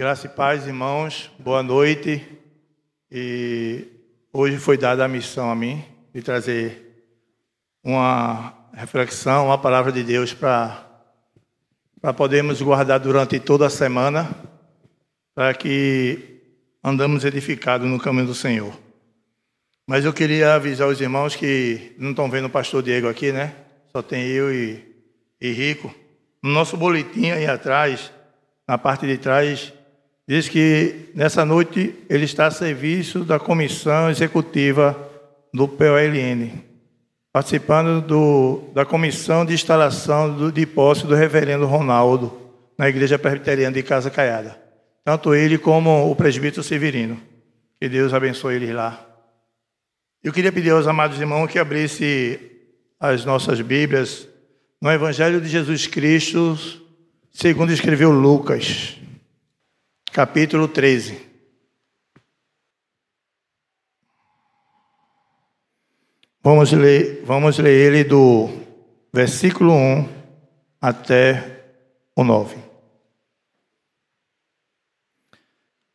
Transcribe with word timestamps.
Graça 0.00 0.24
e 0.24 0.30
paz, 0.30 0.66
irmãos. 0.66 1.30
Boa 1.38 1.62
noite. 1.62 2.26
E 3.12 3.86
hoje 4.32 4.56
foi 4.56 4.78
dada 4.78 5.04
a 5.04 5.08
missão 5.08 5.50
a 5.50 5.54
mim 5.54 5.84
de 6.14 6.22
trazer 6.22 7.04
uma 7.84 8.54
reflexão, 8.72 9.48
uma 9.48 9.58
palavra 9.58 9.92
de 9.92 10.02
Deus 10.02 10.32
para 10.32 10.86
para 12.00 12.14
podermos 12.14 12.62
guardar 12.62 12.98
durante 12.98 13.38
toda 13.38 13.66
a 13.66 13.68
semana, 13.68 14.26
para 15.34 15.52
que 15.52 16.40
andamos 16.82 17.26
edificados 17.26 17.86
no 17.86 18.00
caminho 18.00 18.28
do 18.28 18.34
Senhor. 18.34 18.72
Mas 19.86 20.06
eu 20.06 20.14
queria 20.14 20.54
avisar 20.54 20.88
os 20.88 20.98
irmãos 20.98 21.36
que 21.36 21.94
não 21.98 22.12
estão 22.12 22.30
vendo 22.30 22.46
o 22.46 22.50
pastor 22.50 22.82
Diego 22.82 23.06
aqui, 23.06 23.32
né? 23.32 23.54
Só 23.92 24.00
tem 24.00 24.26
eu 24.28 24.50
e, 24.50 24.82
e 25.38 25.52
Rico. 25.52 25.94
No 26.42 26.52
nosso 26.52 26.74
boletim 26.74 27.32
aí 27.32 27.46
atrás, 27.46 28.10
na 28.66 28.78
parte 28.78 29.06
de 29.06 29.18
trás, 29.18 29.74
diz 30.28 30.48
que 30.48 31.10
nessa 31.14 31.44
noite 31.44 31.94
ele 32.08 32.24
está 32.24 32.46
a 32.46 32.50
serviço 32.50 33.24
da 33.24 33.38
comissão 33.38 34.10
executiva 34.10 34.96
do 35.52 35.66
POLN, 35.66 36.62
participando 37.32 38.00
do, 38.00 38.62
da 38.72 38.84
comissão 38.84 39.44
de 39.44 39.54
instalação 39.54 40.36
do, 40.36 40.52
de 40.52 40.64
posse 40.66 41.06
do 41.06 41.14
reverendo 41.14 41.66
Ronaldo 41.66 42.32
na 42.78 42.88
igreja 42.88 43.18
presbiteriana 43.18 43.74
de 43.74 43.82
Casa 43.82 44.10
Caiada. 44.10 44.56
Tanto 45.04 45.34
ele 45.34 45.58
como 45.58 46.10
o 46.10 46.14
presbítero 46.14 46.62
Severino. 46.62 47.20
Que 47.80 47.88
Deus 47.88 48.12
abençoe 48.12 48.54
eles 48.54 48.74
lá. 48.74 49.04
Eu 50.22 50.32
queria 50.32 50.52
pedir 50.52 50.70
aos 50.70 50.86
amados 50.86 51.18
irmãos 51.18 51.48
que 51.48 51.58
abrissem 51.58 52.38
as 53.00 53.24
nossas 53.24 53.60
Bíblias 53.60 54.28
no 54.80 54.90
Evangelho 54.90 55.40
de 55.40 55.48
Jesus 55.48 55.86
Cristo, 55.86 56.58
segundo 57.32 57.72
escreveu 57.72 58.10
Lucas 58.10 59.00
capítulo 60.12 60.66
13. 60.66 61.20
Vamos 66.42 66.72
ler, 66.72 67.22
vamos 67.24 67.58
ler 67.58 67.70
ele 67.70 68.04
do 68.04 68.48
versículo 69.12 69.72
1 69.72 70.08
até 70.80 71.62
o 72.16 72.24
9. 72.24 72.56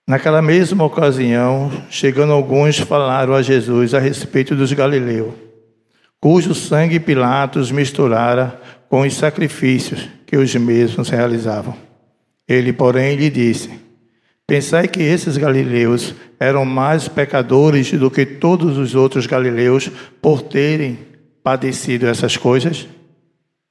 Naquela 0.07 0.41
mesma 0.41 0.83
ocasião, 0.83 1.71
chegando 1.89 2.31
alguns, 2.31 2.77
falaram 2.77 3.33
a 3.33 3.41
Jesus 3.41 3.95
a 3.95 3.99
respeito 3.99 4.55
dos 4.55 4.71
galileus, 4.71 5.33
cujo 6.21 6.53
sangue 6.53 6.99
Pilatos 6.99 7.71
misturara 7.71 8.61
com 8.87 9.01
os 9.01 9.15
sacrifícios 9.15 10.07
que 10.27 10.37
os 10.37 10.53
mesmos 10.55 11.09
realizavam. 11.09 11.75
Ele, 12.47 12.71
porém, 12.71 13.15
lhe 13.15 13.31
disse: 13.31 13.84
Pensai 14.47 14.87
que 14.87 15.01
esses 15.01 15.37
galileus 15.37 16.13
eram 16.39 16.65
mais 16.65 17.07
pecadores 17.07 17.91
do 17.93 18.11
que 18.11 18.25
todos 18.25 18.77
os 18.77 18.93
outros 18.93 19.25
galileus 19.25 19.89
por 20.21 20.43
terem 20.43 20.99
padecido 21.43 22.05
essas 22.05 22.37
coisas? 22.37 22.87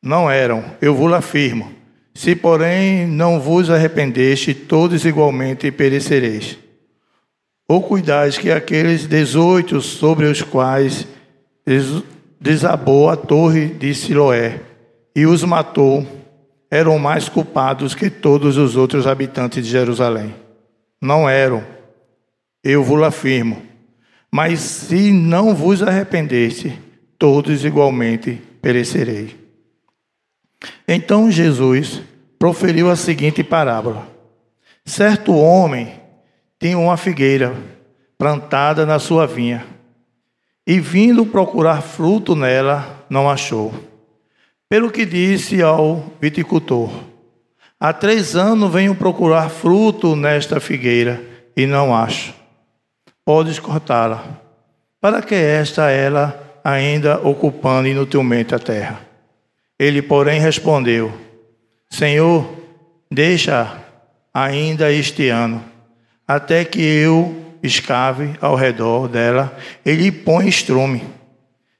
Não 0.02 0.28
eram, 0.28 0.64
eu 0.82 0.92
vos 0.92 1.12
afirmo. 1.12 1.70
Se, 2.12 2.34
porém, 2.34 3.06
não 3.06 3.40
vos 3.40 3.70
arrependeste, 3.70 4.52
todos 4.52 5.04
igualmente 5.04 5.70
perecereis. 5.70 6.58
Ou 7.68 7.80
cuidais 7.80 8.36
que 8.36 8.50
aqueles 8.50 9.06
dezoito 9.06 9.80
sobre 9.80 10.26
os 10.26 10.42
quais 10.42 11.06
desabou 12.40 13.08
a 13.08 13.16
torre 13.16 13.68
de 13.68 13.94
Siloé 13.94 14.60
e 15.14 15.24
os 15.24 15.44
matou, 15.44 16.04
eram 16.68 16.98
mais 16.98 17.28
culpados 17.28 17.94
que 17.94 18.10
todos 18.10 18.56
os 18.56 18.76
outros 18.76 19.06
habitantes 19.06 19.64
de 19.64 19.70
Jerusalém 19.70 20.43
não 21.04 21.28
eram, 21.28 21.62
eu 22.62 22.82
vos 22.82 23.02
afirmo. 23.02 23.62
Mas 24.32 24.60
se 24.60 25.12
não 25.12 25.54
vos 25.54 25.82
arrependeste, 25.82 26.80
todos 27.18 27.62
igualmente 27.62 28.40
perecerei. 28.62 29.36
Então 30.88 31.30
Jesus 31.30 32.00
proferiu 32.38 32.90
a 32.90 32.96
seguinte 32.96 33.44
parábola: 33.44 34.08
Certo 34.84 35.34
homem 35.34 35.92
tinha 36.58 36.78
uma 36.78 36.96
figueira 36.96 37.54
plantada 38.16 38.86
na 38.86 38.98
sua 38.98 39.26
vinha, 39.26 39.64
e 40.66 40.80
vindo 40.80 41.26
procurar 41.26 41.82
fruto 41.82 42.34
nela, 42.34 43.04
não 43.10 43.28
achou. 43.28 43.74
Pelo 44.70 44.90
que 44.90 45.04
disse 45.04 45.62
ao 45.62 46.12
viticultor: 46.18 46.90
Há 47.84 47.92
três 47.92 48.34
anos 48.34 48.72
venho 48.72 48.94
procurar 48.94 49.50
fruto 49.50 50.16
nesta 50.16 50.58
figueira 50.58 51.22
e 51.54 51.66
não 51.66 51.94
acho. 51.94 52.32
Podes 53.26 53.58
cortá-la, 53.58 54.24
para 54.98 55.20
que 55.20 55.34
esta 55.34 55.90
ela 55.90 56.60
ainda 56.64 57.20
ocupando 57.20 57.86
inutilmente 57.86 58.54
a 58.54 58.58
terra. 58.58 59.00
Ele, 59.78 60.00
porém, 60.00 60.40
respondeu: 60.40 61.12
Senhor, 61.90 62.48
deixa 63.12 63.76
ainda 64.32 64.90
este 64.90 65.28
ano, 65.28 65.62
até 66.26 66.64
que 66.64 66.80
eu 66.80 67.36
escave 67.62 68.32
ao 68.40 68.54
redor 68.54 69.08
dela 69.08 69.54
e 69.84 69.92
lhe 69.92 70.10
põe 70.10 70.48
estrume. 70.48 71.04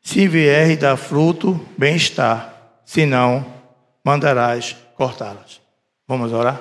Se 0.03 0.29
vier 0.29 0.69
e 0.69 0.77
dar 0.77 0.99
fruto, 0.99 1.59
bem 1.79 1.97
está, 1.97 2.53
se 2.85 3.07
não, 3.07 3.47
mandarás 4.05 4.77
cortá-las. 4.99 5.64
Vamos 6.07 6.33
orar? 6.33 6.61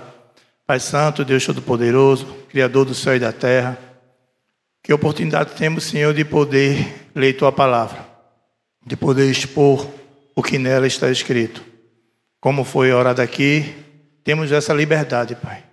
Pai 0.66 0.80
Santo, 0.80 1.26
Deus 1.26 1.46
Todo-Poderoso, 1.46 2.26
Criador 2.50 2.86
do 2.86 2.96
céu 2.96 3.16
e 3.16 3.20
da 3.20 3.34
terra, 3.34 3.78
que 4.82 4.94
oportunidade 4.94 5.56
temos, 5.56 5.84
Senhor, 5.84 6.14
de 6.14 6.24
poder 6.24 7.10
ler 7.14 7.34
Tua 7.34 7.52
palavra, 7.52 8.08
de 8.86 8.96
poder 8.96 9.30
expor 9.30 9.86
o 10.34 10.42
que 10.42 10.58
nela 10.58 10.88
está 10.88 11.12
escrito. 11.12 11.64
Como 12.40 12.64
foi 12.64 12.92
orado 12.94 13.22
aqui, 13.22 13.76
temos 14.24 14.52
essa 14.52 14.74
liberdade, 14.74 15.36
Pai. 15.36 15.64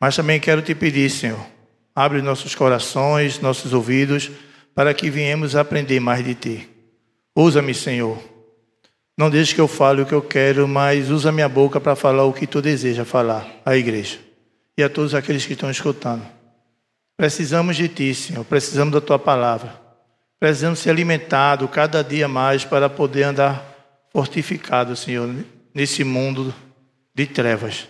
Mas 0.00 0.14
também 0.14 0.38
quero 0.38 0.62
te 0.62 0.74
pedir, 0.74 1.10
Senhor, 1.10 1.44
abre 1.94 2.22
nossos 2.22 2.54
corações, 2.54 3.40
nossos 3.40 3.72
ouvidos, 3.72 4.30
para 4.74 4.94
que 4.94 5.10
venhamos 5.10 5.56
aprender 5.56 5.98
mais 5.98 6.24
de 6.24 6.34
Ti. 6.34 6.68
Usa-me, 7.34 7.74
Senhor 7.74 8.33
não 9.16 9.30
deixe 9.30 9.54
que 9.54 9.60
eu 9.60 9.68
fale 9.68 10.02
o 10.02 10.06
que 10.06 10.14
eu 10.14 10.22
quero, 10.22 10.66
mas 10.66 11.10
usa 11.10 11.30
minha 11.30 11.48
boca 11.48 11.80
para 11.80 11.94
falar 11.94 12.24
o 12.24 12.32
que 12.32 12.46
tu 12.46 12.60
deseja 12.60 13.04
falar 13.04 13.46
à 13.64 13.76
igreja 13.76 14.18
e 14.76 14.82
a 14.82 14.88
todos 14.88 15.14
aqueles 15.14 15.46
que 15.46 15.52
estão 15.52 15.70
escutando. 15.70 16.26
Precisamos 17.16 17.76
de 17.76 17.88
ti, 17.88 18.12
Senhor, 18.12 18.44
precisamos 18.44 18.92
da 18.92 19.00
tua 19.00 19.18
palavra. 19.18 19.80
Precisamos 20.40 20.80
ser 20.80 20.90
alimentados 20.90 21.70
cada 21.70 22.02
dia 22.02 22.26
mais 22.26 22.64
para 22.64 22.90
poder 22.90 23.22
andar 23.22 23.64
fortificado, 24.12 24.96
Senhor, 24.96 25.32
nesse 25.72 26.02
mundo 26.02 26.52
de 27.14 27.26
trevas. 27.26 27.86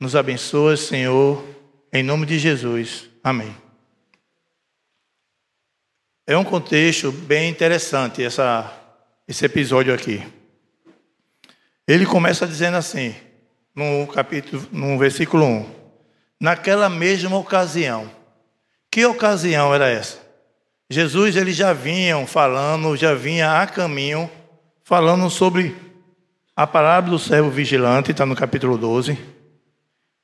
Nos 0.00 0.16
abençoa, 0.16 0.76
Senhor, 0.76 1.44
em 1.92 2.02
nome 2.02 2.26
de 2.26 2.38
Jesus. 2.40 3.08
Amém. 3.22 3.54
É 6.26 6.36
um 6.36 6.44
contexto 6.44 7.12
bem 7.12 7.50
interessante 7.50 8.22
essa, 8.22 8.72
esse 9.28 9.44
episódio 9.44 9.94
aqui. 9.94 10.22
Ele 11.90 12.06
começa 12.06 12.46
dizendo 12.46 12.76
assim, 12.76 13.12
no 13.74 14.06
capítulo, 14.06 14.64
no 14.70 14.96
versículo 14.96 15.44
1. 15.44 15.70
Naquela 16.40 16.88
mesma 16.88 17.36
ocasião. 17.36 18.08
Que 18.88 19.04
ocasião 19.04 19.74
era 19.74 19.88
essa? 19.88 20.20
Jesus 20.88 21.34
ele 21.34 21.50
já 21.50 21.72
vinha 21.72 22.24
falando, 22.28 22.96
já 22.96 23.12
vinha 23.12 23.60
a 23.60 23.66
caminho 23.66 24.30
falando 24.84 25.28
sobre 25.28 25.74
a 26.54 26.64
parábola 26.64 27.16
do 27.16 27.18
servo 27.18 27.50
vigilante, 27.50 28.12
está 28.12 28.24
no 28.24 28.36
capítulo 28.36 28.78
12, 28.78 29.18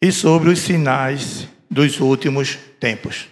e 0.01 0.13
sobre 0.13 0.51
os 0.51 0.61
sinais 0.61 1.49
dos 1.69 1.99
últimos 1.99 2.57
tempos. 2.79 3.27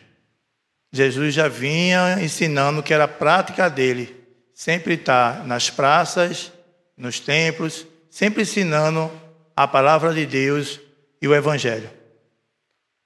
Jesus 0.92 1.34
já 1.34 1.46
vinha 1.46 2.18
ensinando 2.20 2.82
que 2.82 2.92
era 2.92 3.06
prática 3.06 3.70
dele, 3.70 4.12
sempre 4.52 4.94
estar 4.94 5.46
nas 5.46 5.70
praças, 5.70 6.52
nos 6.98 7.20
templos, 7.20 7.86
sempre 8.14 8.42
ensinando 8.42 9.10
a 9.56 9.66
palavra 9.66 10.14
de 10.14 10.24
Deus 10.24 10.78
e 11.20 11.26
o 11.26 11.34
Evangelho. 11.34 11.90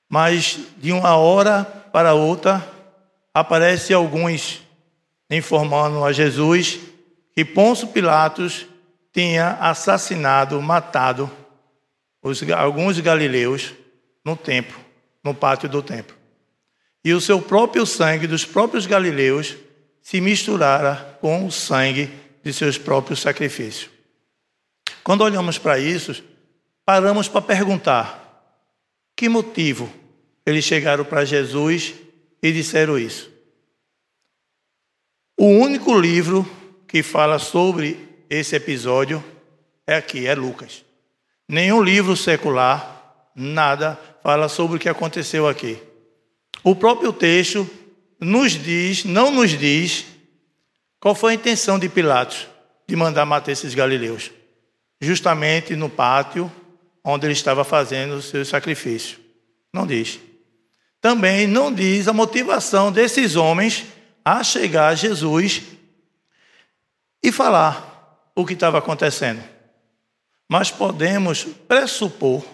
Mas 0.07 0.61
de 0.77 0.93
uma 0.93 1.17
hora 1.17 1.65
para 1.65 2.13
outra, 2.13 2.63
aparece 3.33 3.95
alguns 3.95 4.61
informando 5.31 6.05
a 6.05 6.13
Jesus 6.13 6.79
que 7.35 7.43
Pôncio 7.43 7.89
Pilatos 7.89 8.67
tinha 9.11 9.53
assassinado, 9.53 10.61
matado 10.61 11.31
os, 12.23 12.43
alguns 12.51 13.01
galileus 13.01 13.73
no 14.23 14.37
templo, 14.37 14.79
no 15.25 15.33
pátio 15.33 15.71
do 15.71 15.83
templo. 15.83 16.15
E 17.03 17.15
o 17.15 17.21
seu 17.21 17.41
próprio 17.41 17.87
sangue 17.87 18.27
dos 18.27 18.45
próprios 18.45 18.85
galileus 18.85 19.57
se 20.03 20.21
misturara 20.21 21.17
com 21.19 21.47
o 21.47 21.51
sangue 21.51 22.11
de 22.45 22.53
seus 22.53 22.77
próprios 22.77 23.21
sacrifícios. 23.21 23.98
Quando 25.03 25.23
olhamos 25.23 25.59
para 25.59 25.79
isso, 25.79 26.23
paramos 26.85 27.29
para 27.29 27.43
perguntar: 27.43 28.55
que 29.17 29.29
motivo 29.29 29.93
eles 30.45 30.65
chegaram 30.65 31.05
para 31.05 31.25
Jesus 31.25 31.95
e 32.43 32.53
disseram 32.53 32.99
isso? 32.99 33.31
O 35.37 35.47
único 35.47 35.99
livro 35.99 36.49
que 36.87 37.03
fala 37.03 37.39
sobre 37.39 38.25
esse 38.29 38.57
episódio 38.57 39.23
é 39.87 39.97
aqui, 39.97 40.27
é 40.27 40.35
Lucas. 40.35 40.85
Nenhum 41.49 41.83
livro 41.83 42.17
secular, 42.17 43.31
nada, 43.35 43.99
fala 44.23 44.49
sobre 44.49 44.77
o 44.77 44.81
que 44.81 44.89
aconteceu 44.89 45.49
aqui. 45.49 45.79
O 46.63 46.75
próprio 46.75 47.13
texto 47.13 47.69
nos 48.21 48.53
diz, 48.53 49.05
não 49.05 49.31
nos 49.31 49.51
diz, 49.51 50.05
qual 51.01 51.15
foi 51.15 51.33
a 51.33 51.35
intenção 51.37 51.79
de 51.79 51.89
Pilatos 51.89 52.49
de 52.87 52.97
mandar 52.97 53.25
matar 53.25 53.53
esses 53.53 53.75
galileus. 53.75 54.31
Justamente 55.01 55.77
no 55.77 55.89
pátio 55.89 56.51
onde 57.05 57.27
ele 57.27 57.33
estava 57.33 57.65
fazendo 57.65 58.17
o 58.17 58.23
seu 58.23 58.45
sacrifício. 58.45 59.19
Não 59.73 59.87
diz. 59.87 60.21
Também 61.01 61.47
não 61.47 61.73
diz 61.73 62.09
a 62.09 62.13
motivação 62.13 62.91
desses 62.91 63.37
homens 63.37 63.87
a 64.25 64.43
chegar 64.43 64.89
a 64.89 64.95
Jesus 64.95 65.63
e 67.23 67.33
falar 67.33 68.31
o 68.35 68.45
que 68.45 68.53
estava 68.53 68.79
acontecendo. 68.79 69.43
Mas 70.51 70.71
podemos 70.71 71.45
pressupor, 71.45 72.45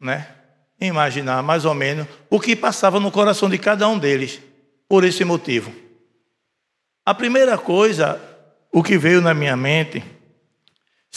né, 0.00 0.28
imaginar 0.80 1.42
mais 1.42 1.64
ou 1.64 1.74
menos 1.74 2.06
o 2.30 2.38
que 2.38 2.54
passava 2.54 3.00
no 3.00 3.10
coração 3.10 3.48
de 3.48 3.58
cada 3.58 3.88
um 3.88 3.98
deles 3.98 4.40
por 4.88 5.04
esse 5.04 5.24
motivo. 5.24 5.72
A 7.04 7.14
primeira 7.14 7.56
coisa, 7.56 8.20
o 8.72 8.82
que 8.82 8.98
veio 8.98 9.20
na 9.20 9.34
minha 9.34 9.56
mente, 9.56 10.04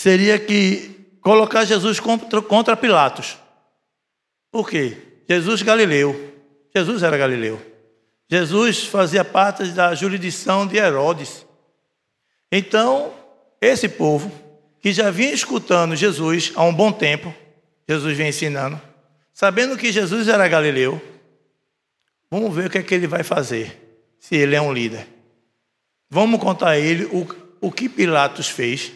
seria 0.02 0.40
que 0.40 1.16
colocar 1.22 1.64
Jesus 1.64 2.00
contra, 2.00 2.42
contra 2.42 2.76
Pilatos. 2.76 3.38
Por 4.52 4.68
quê? 4.68 4.98
Jesus 5.30 5.62
Galileu. 5.62 6.34
Jesus 6.76 7.04
era 7.04 7.16
Galileu. 7.16 7.62
Jesus 8.28 8.86
fazia 8.86 9.24
parte 9.24 9.66
da 9.66 9.94
jurisdição 9.94 10.66
de 10.66 10.78
Herodes. 10.78 11.46
Então, 12.52 13.14
esse 13.62 13.88
povo, 13.88 14.32
que 14.80 14.92
já 14.92 15.12
vinha 15.12 15.34
escutando 15.34 15.96
Jesus 15.96 16.52
há 16.56 16.64
um 16.64 16.74
bom 16.74 16.92
tempo, 16.92 17.32
Jesus 17.88 18.18
vinha 18.18 18.30
ensinando, 18.30 18.82
sabendo 19.32 19.78
que 19.78 19.92
Jesus 19.92 20.28
era 20.28 20.48
galileu, 20.48 21.00
vamos 22.30 22.56
ver 22.56 22.68
o 22.68 22.70
que 22.72 22.80
é 22.80 22.84
que 22.84 22.96
ele 22.96 23.06
vai 23.06 23.22
fazer, 23.22 24.04
se 24.20 24.36
ele 24.36 24.56
é 24.56 24.62
um 24.62 24.74
líder. 24.74 25.08
Vamos 26.10 26.42
contar 26.42 26.70
a 26.70 26.80
ele 26.80 27.06
o, 27.06 27.28
o 27.62 27.72
que 27.72 27.88
Pilatos 27.88 28.50
fez, 28.50 28.92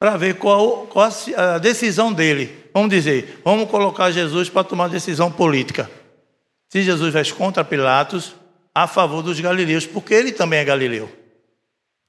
para 0.00 0.16
ver 0.16 0.38
qual, 0.38 0.86
qual 0.86 1.10
a 1.36 1.58
decisão 1.58 2.10
dele. 2.10 2.64
Vamos 2.72 2.88
dizer, 2.88 3.42
vamos 3.44 3.70
colocar 3.70 4.10
Jesus 4.10 4.48
para 4.48 4.64
tomar 4.64 4.88
decisão 4.88 5.30
política. 5.30 5.90
Se 6.70 6.82
Jesus 6.82 7.12
vai 7.12 7.24
contra 7.32 7.62
Pilatos, 7.62 8.34
a 8.74 8.86
favor 8.86 9.22
dos 9.22 9.38
galileus, 9.38 9.86
porque 9.86 10.14
ele 10.14 10.32
também 10.32 10.60
é 10.60 10.64
galileu. 10.64 11.14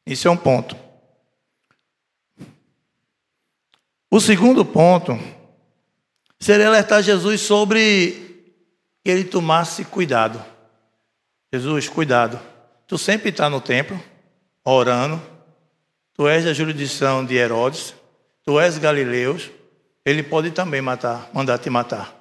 Isso 0.08 0.26
é 0.26 0.32
um 0.32 0.38
ponto. 0.38 0.78
O 4.10 4.22
segundo 4.22 4.64
ponto 4.64 5.20
seria 6.40 6.68
alertar 6.68 7.04
Jesus 7.04 7.42
sobre 7.42 8.56
que 9.04 9.12
ele 9.12 9.26
tomasse 9.26 9.84
cuidado. 9.84 10.42
Jesus, 11.52 11.90
cuidado. 11.90 12.40
Tu 12.88 12.98
sempre 12.98 13.30
está 13.30 13.50
no 13.50 13.60
templo, 13.60 14.02
orando. 14.64 15.31
Tu 16.14 16.28
és 16.28 16.46
da 16.46 16.54
jurisdição 16.54 17.26
de 17.26 17.36
Herodes. 17.36 17.94
Tu 18.44 18.60
és 18.60 18.78
galileus. 18.78 19.50
Ele 20.06 20.24
pode 20.24 20.52
também 20.52 20.82
matar, 20.82 21.30
mandar 21.34 21.58
te 21.58 21.70
matar. 21.70 22.16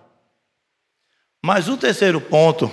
Mas 1.42 1.68
o 1.68 1.76
terceiro 1.76 2.20
ponto 2.20 2.70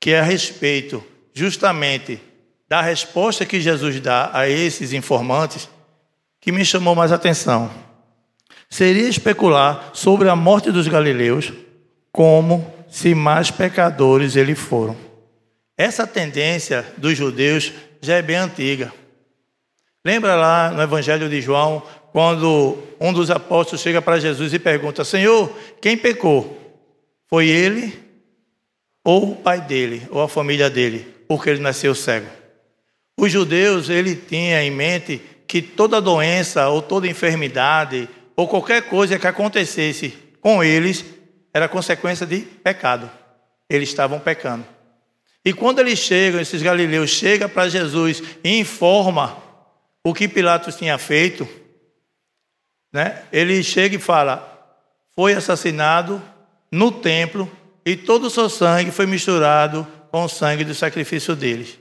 que 0.00 0.10
é 0.10 0.20
a 0.20 0.22
respeito 0.22 1.02
justamente 1.32 2.20
da 2.68 2.82
resposta 2.82 3.46
que 3.46 3.60
Jesus 3.60 4.00
dá 4.00 4.30
a 4.32 4.48
esses 4.48 4.92
informantes, 4.92 5.68
que 6.40 6.52
me 6.52 6.64
chamou 6.64 6.94
mais 6.94 7.12
atenção. 7.12 7.70
Seria 8.68 9.08
especular 9.08 9.90
sobre 9.94 10.28
a 10.28 10.36
morte 10.36 10.70
dos 10.70 10.88
galileus 10.88 11.52
como 12.12 12.70
se 12.88 13.14
mais 13.14 13.50
pecadores 13.50 14.36
eles 14.36 14.58
foram. 14.58 14.96
Essa 15.76 16.06
tendência 16.06 16.84
dos 16.96 17.16
judeus 17.16 17.72
já 18.00 18.16
é 18.16 18.22
bem 18.22 18.36
antiga. 18.36 18.92
Lembra 20.04 20.34
lá 20.34 20.70
no 20.70 20.82
Evangelho 20.82 21.28
de 21.30 21.40
João, 21.40 21.82
quando 22.12 22.76
um 23.00 23.12
dos 23.12 23.30
apóstolos 23.30 23.80
chega 23.80 24.02
para 24.02 24.20
Jesus 24.20 24.52
e 24.52 24.58
pergunta: 24.58 25.04
Senhor, 25.04 25.50
quem 25.80 25.96
pecou? 25.96 26.60
Foi 27.26 27.48
ele 27.48 27.98
ou 29.02 29.32
o 29.32 29.36
pai 29.36 29.60
dele, 29.60 30.06
ou 30.10 30.22
a 30.22 30.28
família 30.28 30.70
dele, 30.70 31.06
porque 31.26 31.50
ele 31.50 31.60
nasceu 31.60 31.94
cego. 31.94 32.26
Os 33.18 33.30
judeus, 33.30 33.88
ele 33.88 34.14
tinha 34.16 34.62
em 34.62 34.70
mente 34.70 35.20
que 35.46 35.62
toda 35.62 36.00
doença 36.00 36.68
ou 36.68 36.82
toda 36.82 37.06
enfermidade 37.06 38.08
ou 38.36 38.48
qualquer 38.48 38.82
coisa 38.82 39.18
que 39.18 39.26
acontecesse 39.26 40.14
com 40.40 40.64
eles 40.64 41.04
era 41.52 41.68
consequência 41.68 42.26
de 42.26 42.40
pecado. 42.40 43.10
Eles 43.70 43.88
estavam 43.88 44.18
pecando. 44.18 44.64
E 45.44 45.52
quando 45.52 45.78
eles 45.78 45.98
chegam, 45.98 46.40
esses 46.40 46.62
galileus 46.62 47.10
chegam 47.10 47.48
para 47.48 47.68
Jesus 47.68 48.22
e 48.42 48.58
informa 48.58 49.43
o 50.04 50.14
que 50.14 50.28
Pilatos 50.28 50.76
tinha 50.76 50.98
feito, 50.98 51.48
né? 52.92 53.24
Ele 53.32 53.62
chega 53.62 53.96
e 53.96 53.98
fala: 53.98 54.78
"Foi 55.16 55.32
assassinado 55.32 56.22
no 56.70 56.92
templo 56.92 57.50
e 57.86 57.96
todo 57.96 58.26
o 58.26 58.30
seu 58.30 58.48
sangue 58.48 58.90
foi 58.90 59.06
misturado 59.06 59.86
com 60.10 60.24
o 60.24 60.28
sangue 60.28 60.64
do 60.64 60.74
sacrifício 60.74 61.34
deles. 61.34 61.78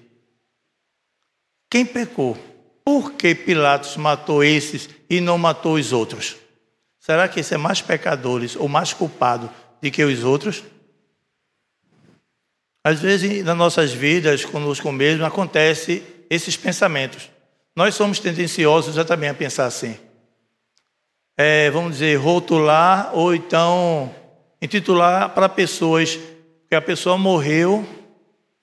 Quem 1.69 1.86
pecou? 1.86 2.38
Por 2.83 3.13
que 3.13 3.33
Pilatos 3.33 3.95
matou 3.95 4.43
esses 4.43 4.89
e 5.09 5.21
não 5.21 5.38
matou 5.38 5.75
os 5.75 5.93
outros? 5.93 6.36
Será 7.00 7.27
que 7.27 7.39
esse 7.39 7.53
é 7.53 7.57
mais 7.57 7.81
pecadores 7.81 8.55
ou 8.55 8.67
mais 8.67 8.93
culpado 8.93 9.50
do 9.81 9.91
que 9.91 10.03
os 10.03 10.24
outros? 10.24 10.63
Às 12.83 13.00
vezes, 13.00 13.43
nas 13.45 13.57
nossas 13.57 13.93
vidas, 13.93 14.43
conosco 14.43 14.91
mesmo, 14.91 15.25
acontece 15.25 16.03
esses 16.29 16.57
pensamentos. 16.57 17.29
Nós 17.75 17.95
somos 17.95 18.19
tendenciosos 18.19 18.97
a 18.97 19.05
também 19.05 19.29
a 19.29 19.33
pensar 19.33 19.65
assim. 19.65 19.97
É, 21.35 21.71
vamos 21.71 21.93
dizer, 21.93 22.15
rotular 22.15 23.09
ou 23.13 23.33
então 23.33 24.13
intitular 24.61 25.29
para 25.29 25.49
pessoas 25.49 26.19
que 26.69 26.75
a 26.75 26.81
pessoa 26.81 27.17
morreu, 27.17 27.83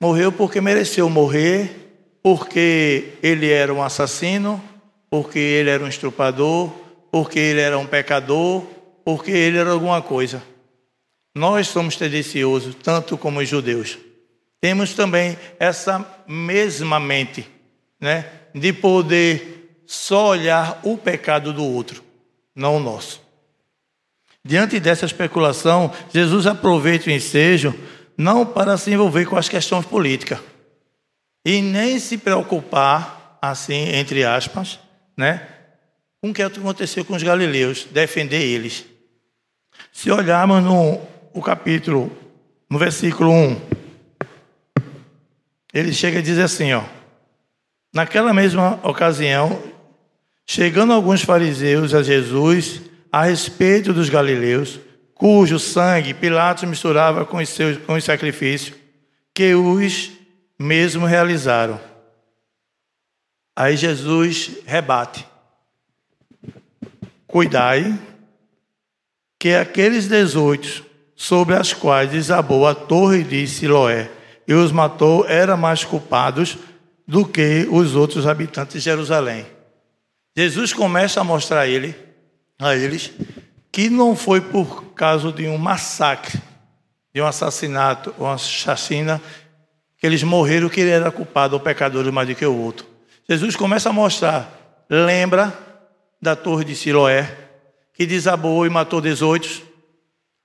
morreu 0.01 0.31
porque 0.31 0.61
mereceu 0.61 1.11
morrer, 1.11 1.91
porque 2.23 3.15
ele 3.23 3.51
era 3.51 3.75
um 3.75 3.83
assassino, 3.83 4.63
porque 5.11 5.39
ele 5.39 5.71
era 5.71 5.83
um 5.83 5.89
estrupador, 5.89 6.71
porque 7.11 7.39
ele 7.39 7.61
era 7.61 7.77
um 7.77 7.87
pecador, 7.87 8.65
porque 9.05 9.33
ele 9.33 9.59
era 9.59 9.71
alguma 9.71 10.01
coisa. 10.01 10.43
Nós 11.35 11.67
somos 11.67 11.97
tendenciosos, 11.97 12.77
tanto 12.77 13.19
como 13.19 13.41
os 13.41 13.49
judeus. 13.49 13.99
Temos 14.61 14.95
também 14.95 15.37
essa 15.59 16.07
mesma 16.29 17.01
mente, 17.01 17.49
né, 18.01 18.40
de 18.55 18.73
poder 18.73 19.83
só 19.87 20.29
olhar 20.29 20.81
o 20.85 20.97
pecado 20.97 21.53
do 21.53 21.65
outro, 21.65 22.03
não 22.55 22.77
o 22.77 22.81
nosso. 22.81 23.21
Diante 24.45 24.81
dessa 24.81 25.05
especulação, 25.05 25.93
Jesus 26.13 26.47
aproveita 26.47 27.11
o 27.11 27.13
ensejo 27.13 27.75
não 28.17 28.45
para 28.47 28.77
se 28.77 28.91
envolver 28.91 29.27
com 29.27 29.37
as 29.37 29.49
questões 29.49 29.85
políticas 29.85 30.39
e 31.45 31.61
nem 31.61 31.99
se 31.99 32.19
preocupar, 32.19 33.39
assim, 33.41 33.95
entre 33.95 34.25
aspas, 34.25 34.79
né, 35.17 35.47
com 36.21 36.31
o 36.31 36.35
que 36.35 36.43
aconteceu 36.43 37.05
com 37.05 37.15
os 37.15 37.23
galileus, 37.23 37.87
defender 37.91 38.43
eles. 38.43 38.85
Se 39.93 40.11
olharmos 40.11 40.63
no 40.63 41.01
o 41.33 41.43
capítulo, 41.43 42.15
no 42.69 42.79
versículo 42.79 43.31
1, 43.33 43.61
ele 45.73 45.93
chega 45.93 46.19
a 46.19 46.23
dizer 46.23 46.43
assim, 46.43 46.73
ó, 46.73 46.83
naquela 47.93 48.33
mesma 48.33 48.79
ocasião, 48.83 49.63
chegando 50.47 50.93
alguns 50.93 51.23
fariseus 51.23 51.95
a 51.95 52.03
Jesus 52.03 52.83
a 53.13 53.25
respeito 53.25 53.93
dos 53.93 54.09
galileus, 54.09 54.79
cujo 55.15 55.59
sangue 55.59 56.15
Pilatos 56.15 56.65
misturava 56.65 57.25
com 57.25 57.39
os, 57.39 57.49
seus, 57.49 57.77
com 57.79 57.95
os 57.95 58.05
sacrifícios 58.05 58.77
que 59.35 59.55
os 59.55 60.11
mesmo 60.59 61.07
realizaram. 61.07 61.81
Aí 63.57 63.77
Jesus 63.77 64.51
rebate: 64.65 65.27
Cuidai 67.27 67.99
que 69.39 69.55
aqueles 69.55 70.07
dezoito 70.07 70.85
sobre 71.17 71.55
as 71.55 71.73
quais 71.73 72.11
desabou 72.11 72.67
a 72.67 72.75
torre 72.75 73.23
de 73.23 73.47
Siloé 73.47 74.11
e 74.47 74.55
os 74.55 74.73
matou 74.73 75.27
eram 75.27 75.57
mais 75.57 75.85
culpados 75.85 76.59
do 77.11 77.27
que 77.27 77.67
os 77.69 77.97
outros 77.97 78.25
habitantes 78.25 78.75
de 78.75 78.79
Jerusalém. 78.79 79.45
Jesus 80.37 80.73
começa 80.73 81.21
a 81.21 81.25
mostrar 81.25 81.63
a, 81.63 81.67
ele, 81.67 81.93
a 82.57 82.77
eles 82.77 83.11
que 83.73 83.91
não 83.91 84.15
foi 84.15 84.41
por 84.41 84.85
causa 84.95 85.33
de 85.33 85.49
um 85.49 85.59
massacre, 85.59 86.41
de 87.13 87.21
um 87.21 87.27
assassinato, 87.27 88.15
uma 88.17 88.39
chacina, 88.39 89.21
que 89.99 90.07
eles 90.07 90.23
morreram 90.23 90.69
que 90.69 90.81
ele 90.81 90.91
era 90.91 91.11
culpado 91.11 91.55
ou 91.55 91.61
pecador 91.61 92.13
mais 92.13 92.29
do 92.29 92.35
que 92.37 92.47
o 92.47 92.57
outro. 92.57 92.87
Jesus 93.29 93.57
começa 93.57 93.91
a 93.91 93.93
mostrar, 93.93 94.49
lembra 94.89 95.53
da 96.23 96.37
torre 96.37 96.65
de 96.65 96.77
Siloé, 96.77 97.37
que 97.93 98.07
desabou 98.07 98.65
e 98.65 98.71
matou 98.71 99.01
18. 99.01 99.63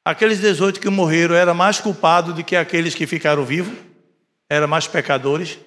Aqueles 0.03 0.39
18 0.39 0.79
que 0.79 0.89
morreram 0.89 1.36
eram 1.36 1.53
mais 1.53 1.79
culpados 1.79 2.34
do 2.34 2.43
que 2.43 2.55
aqueles 2.55 2.95
que 2.95 3.05
ficaram 3.05 3.45
vivos, 3.45 3.77
eram 4.50 4.67
mais 4.67 4.88
pecadores. 4.88 5.60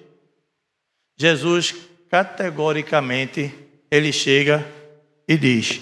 Jesus, 1.19 1.75
categoricamente, 2.09 3.53
ele 3.91 4.13
chega 4.13 4.65
e 5.27 5.37
diz: 5.37 5.81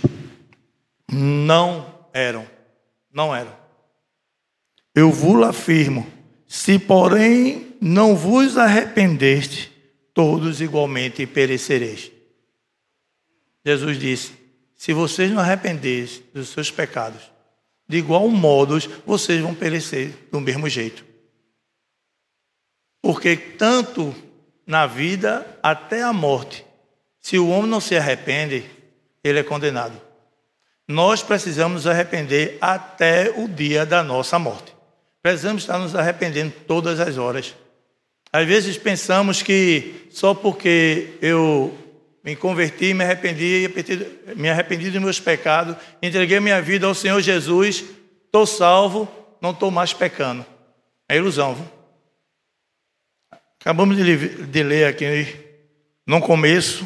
não 1.12 2.10
eram, 2.12 2.48
não 3.14 3.36
eram. 3.36 3.56
Eu 4.96 5.12
vos 5.12 5.44
afirmo, 5.44 6.12
se 6.48 6.80
porém 6.80 7.76
não 7.80 8.16
vos 8.16 8.58
arrependeste, 8.58 9.72
todos 10.12 10.60
igualmente 10.60 11.28
perecereis. 11.28 12.12
Jesus 13.64 14.00
disse: 14.00 14.32
se 14.76 14.92
vocês 14.92 15.30
não 15.30 15.40
arrependerem 15.40 16.24
dos 16.34 16.50
seus 16.50 16.72
pecados, 16.72 17.32
de 17.88 17.98
igual 17.98 18.28
modo 18.28 18.80
vocês 19.06 19.40
vão 19.40 19.54
perecer 19.54 20.12
do 20.32 20.42
mesmo 20.42 20.68
jeito. 20.68 21.06
Porque 23.04 23.38
tanto 23.38 24.16
na 24.68 24.86
vida 24.86 25.48
até 25.64 26.04
a 26.04 26.12
morte, 26.12 26.66
se 27.22 27.40
o 27.40 27.50
homem 27.50 27.72
não 27.72 27.80
se 27.80 27.96
arrepende, 27.96 28.66
ele 29.24 29.40
é 29.40 29.44
condenado. 29.44 30.00
Nós 30.88 31.24
precisamos 31.24 31.86
nos 31.86 31.88
arrepender 31.88 32.58
até 32.62 33.34
o 33.36 33.48
dia 33.48 33.86
da 33.86 34.04
nossa 34.04 34.38
morte. 34.38 34.76
Precisamos 35.22 35.64
estar 35.64 35.80
nos 35.80 35.96
arrependendo 35.96 36.54
todas 36.68 37.00
as 37.00 37.18
horas. 37.18 37.56
Às 38.32 38.46
vezes 38.46 38.78
pensamos 38.78 39.42
que 39.42 40.08
só 40.12 40.34
porque 40.34 41.18
eu 41.22 41.76
me 42.24 42.36
converti, 42.36 42.94
me 42.94 43.04
arrependi, 43.04 43.70
me 44.36 44.50
arrependi 44.50 44.92
dos 44.92 45.02
meus 45.02 45.20
pecados, 45.20 45.76
entreguei 46.02 46.40
minha 46.40 46.62
vida 46.62 46.86
ao 46.86 46.94
Senhor 46.94 47.22
Jesus, 47.22 47.84
estou 48.26 48.46
salvo, 48.46 49.08
não 49.42 49.52
estou 49.52 49.72
mais 49.72 49.94
pecando. 49.94 50.46
É 51.08 51.16
ilusão. 51.16 51.56
Viu? 51.56 51.77
Acabamos 53.60 53.98
de 53.98 54.64
ler 54.64 54.86
aqui 54.86 55.36
no 56.06 56.22
começo, 56.22 56.86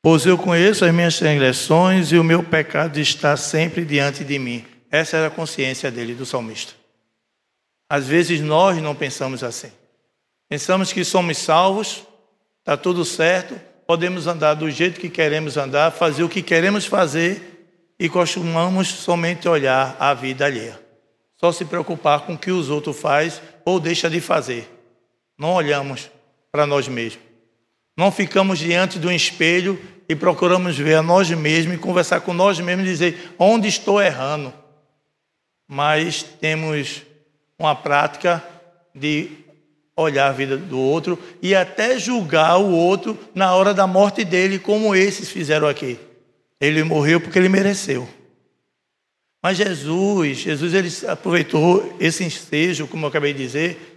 pois 0.00 0.24
eu 0.24 0.38
conheço 0.38 0.84
as 0.84 0.94
minhas 0.94 1.18
transgressões 1.18 2.10
e 2.10 2.18
o 2.18 2.24
meu 2.24 2.42
pecado 2.42 2.98
está 2.98 3.36
sempre 3.36 3.84
diante 3.84 4.24
de 4.24 4.38
mim. 4.38 4.64
Essa 4.90 5.16
era 5.16 5.26
a 5.26 5.30
consciência 5.30 5.90
dele, 5.90 6.14
do 6.14 6.24
salmista. 6.24 6.72
Às 7.88 8.06
vezes 8.06 8.40
nós 8.40 8.80
não 8.80 8.94
pensamos 8.94 9.44
assim. 9.44 9.70
Pensamos 10.48 10.92
que 10.92 11.04
somos 11.04 11.36
salvos, 11.38 12.02
está 12.60 12.76
tudo 12.76 13.04
certo, 13.04 13.60
podemos 13.86 14.26
andar 14.26 14.54
do 14.54 14.70
jeito 14.70 14.98
que 14.98 15.10
queremos 15.10 15.56
andar, 15.58 15.90
fazer 15.90 16.22
o 16.22 16.28
que 16.28 16.42
queremos 16.42 16.86
fazer 16.86 17.68
e 17.98 18.08
costumamos 18.08 18.88
somente 18.88 19.46
olhar 19.48 19.96
a 19.98 20.14
vida 20.14 20.46
alheia. 20.46 20.80
Só 21.36 21.52
se 21.52 21.64
preocupar 21.64 22.20
com 22.20 22.34
o 22.34 22.38
que 22.38 22.50
os 22.50 22.70
outros 22.70 22.98
fazem 22.98 23.42
ou 23.64 23.78
deixa 23.78 24.08
de 24.08 24.20
fazer. 24.20 24.68
Não 25.42 25.54
olhamos 25.54 26.08
para 26.52 26.68
nós 26.68 26.86
mesmos. 26.86 27.20
Não 27.96 28.12
ficamos 28.12 28.60
diante 28.60 28.96
de 28.96 29.08
um 29.08 29.10
espelho 29.10 29.76
e 30.08 30.14
procuramos 30.14 30.78
ver 30.78 30.94
a 30.94 31.02
nós 31.02 31.28
mesmos 31.30 31.74
e 31.74 31.78
conversar 31.78 32.20
com 32.20 32.32
nós 32.32 32.60
mesmos 32.60 32.86
e 32.86 32.90
dizer 32.90 33.34
onde 33.36 33.66
estou 33.66 34.00
errando. 34.00 34.54
Mas 35.66 36.22
temos 36.22 37.02
uma 37.58 37.74
prática 37.74 38.40
de 38.94 39.30
olhar 39.96 40.28
a 40.28 40.32
vida 40.32 40.56
do 40.56 40.78
outro 40.78 41.18
e 41.42 41.56
até 41.56 41.98
julgar 41.98 42.58
o 42.58 42.70
outro 42.70 43.18
na 43.34 43.52
hora 43.52 43.74
da 43.74 43.84
morte 43.84 44.24
dele, 44.24 44.60
como 44.60 44.94
esses 44.94 45.28
fizeram 45.28 45.66
aqui. 45.66 45.98
Ele 46.60 46.84
morreu 46.84 47.20
porque 47.20 47.36
ele 47.36 47.48
mereceu. 47.48 48.08
Mas 49.42 49.56
Jesus, 49.56 50.38
Jesus 50.38 50.72
ele 50.72 50.88
aproveitou 51.10 51.96
esse 51.98 52.22
ensejo, 52.22 52.86
como 52.86 53.06
eu 53.06 53.08
acabei 53.08 53.32
de 53.32 53.42
dizer, 53.42 53.91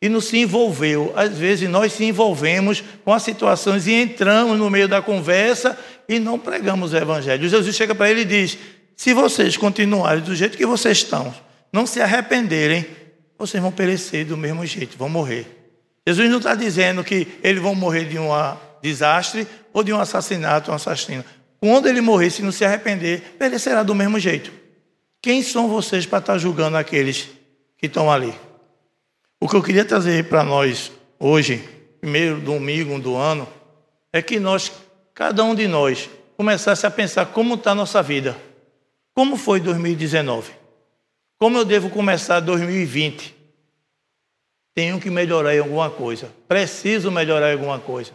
e 0.00 0.08
não 0.08 0.20
se 0.20 0.38
envolveu. 0.38 1.12
Às 1.16 1.38
vezes 1.38 1.68
nós 1.68 1.92
se 1.92 2.04
envolvemos 2.04 2.82
com 3.04 3.12
as 3.12 3.22
situações 3.22 3.86
e 3.86 3.92
entramos 3.92 4.58
no 4.58 4.70
meio 4.70 4.88
da 4.88 5.00
conversa 5.00 5.78
e 6.08 6.18
não 6.18 6.38
pregamos 6.38 6.92
o 6.92 6.96
evangelho. 6.96 7.48
Jesus 7.48 7.74
chega 7.74 7.94
para 7.94 8.10
ele 8.10 8.22
e 8.22 8.24
diz: 8.24 8.58
"Se 8.96 9.12
vocês 9.12 9.56
continuarem 9.56 10.22
do 10.22 10.34
jeito 10.34 10.56
que 10.56 10.66
vocês 10.66 10.98
estão, 10.98 11.34
não 11.72 11.86
se 11.86 12.00
arrependerem, 12.00 12.86
vocês 13.38 13.62
vão 13.62 13.72
perecer 13.72 14.24
do 14.24 14.36
mesmo 14.36 14.64
jeito, 14.64 14.96
vão 14.96 15.08
morrer. 15.08 15.46
Jesus 16.06 16.30
não 16.30 16.38
está 16.38 16.54
dizendo 16.54 17.02
que 17.02 17.26
eles 17.42 17.60
vão 17.60 17.74
morrer 17.74 18.04
de 18.04 18.18
um 18.18 18.28
desastre 18.80 19.46
ou 19.72 19.82
de 19.82 19.92
um 19.92 20.00
assassinato, 20.00 20.70
um 20.70 20.74
assassino. 20.74 21.24
Quando 21.58 21.88
ele 21.88 22.00
morrer, 22.00 22.30
se 22.30 22.42
não 22.42 22.52
se 22.52 22.64
arrepender, 22.64 23.34
perecerá 23.38 23.82
do 23.82 23.94
mesmo 23.94 24.18
jeito. 24.18 24.52
Quem 25.20 25.42
são 25.42 25.68
vocês 25.68 26.06
para 26.06 26.18
estar 26.18 26.38
julgando 26.38 26.76
aqueles 26.76 27.28
que 27.76 27.86
estão 27.86 28.10
ali? 28.10 28.32
O 29.38 29.48
que 29.48 29.54
eu 29.54 29.62
queria 29.62 29.84
trazer 29.84 30.28
para 30.28 30.42
nós 30.42 30.90
hoje, 31.18 31.62
primeiro 32.00 32.40
domingo 32.40 32.98
do 32.98 33.16
ano, 33.16 33.46
é 34.12 34.22
que 34.22 34.40
nós, 34.40 34.72
cada 35.12 35.44
um 35.44 35.54
de 35.54 35.68
nós, 35.68 36.08
começasse 36.36 36.86
a 36.86 36.90
pensar 36.90 37.26
como 37.26 37.54
está 37.54 37.72
a 37.72 37.74
nossa 37.74 38.02
vida. 38.02 38.36
Como 39.14 39.36
foi 39.36 39.60
2019? 39.60 40.52
Como 41.38 41.58
eu 41.58 41.64
devo 41.66 41.90
começar 41.90 42.40
2020? 42.40 43.34
Tenho 44.74 44.98
que 44.98 45.10
melhorar 45.10 45.54
em 45.54 45.58
alguma 45.58 45.90
coisa. 45.90 46.30
Preciso 46.48 47.10
melhorar 47.10 47.50
em 47.50 47.54
alguma 47.54 47.78
coisa. 47.78 48.12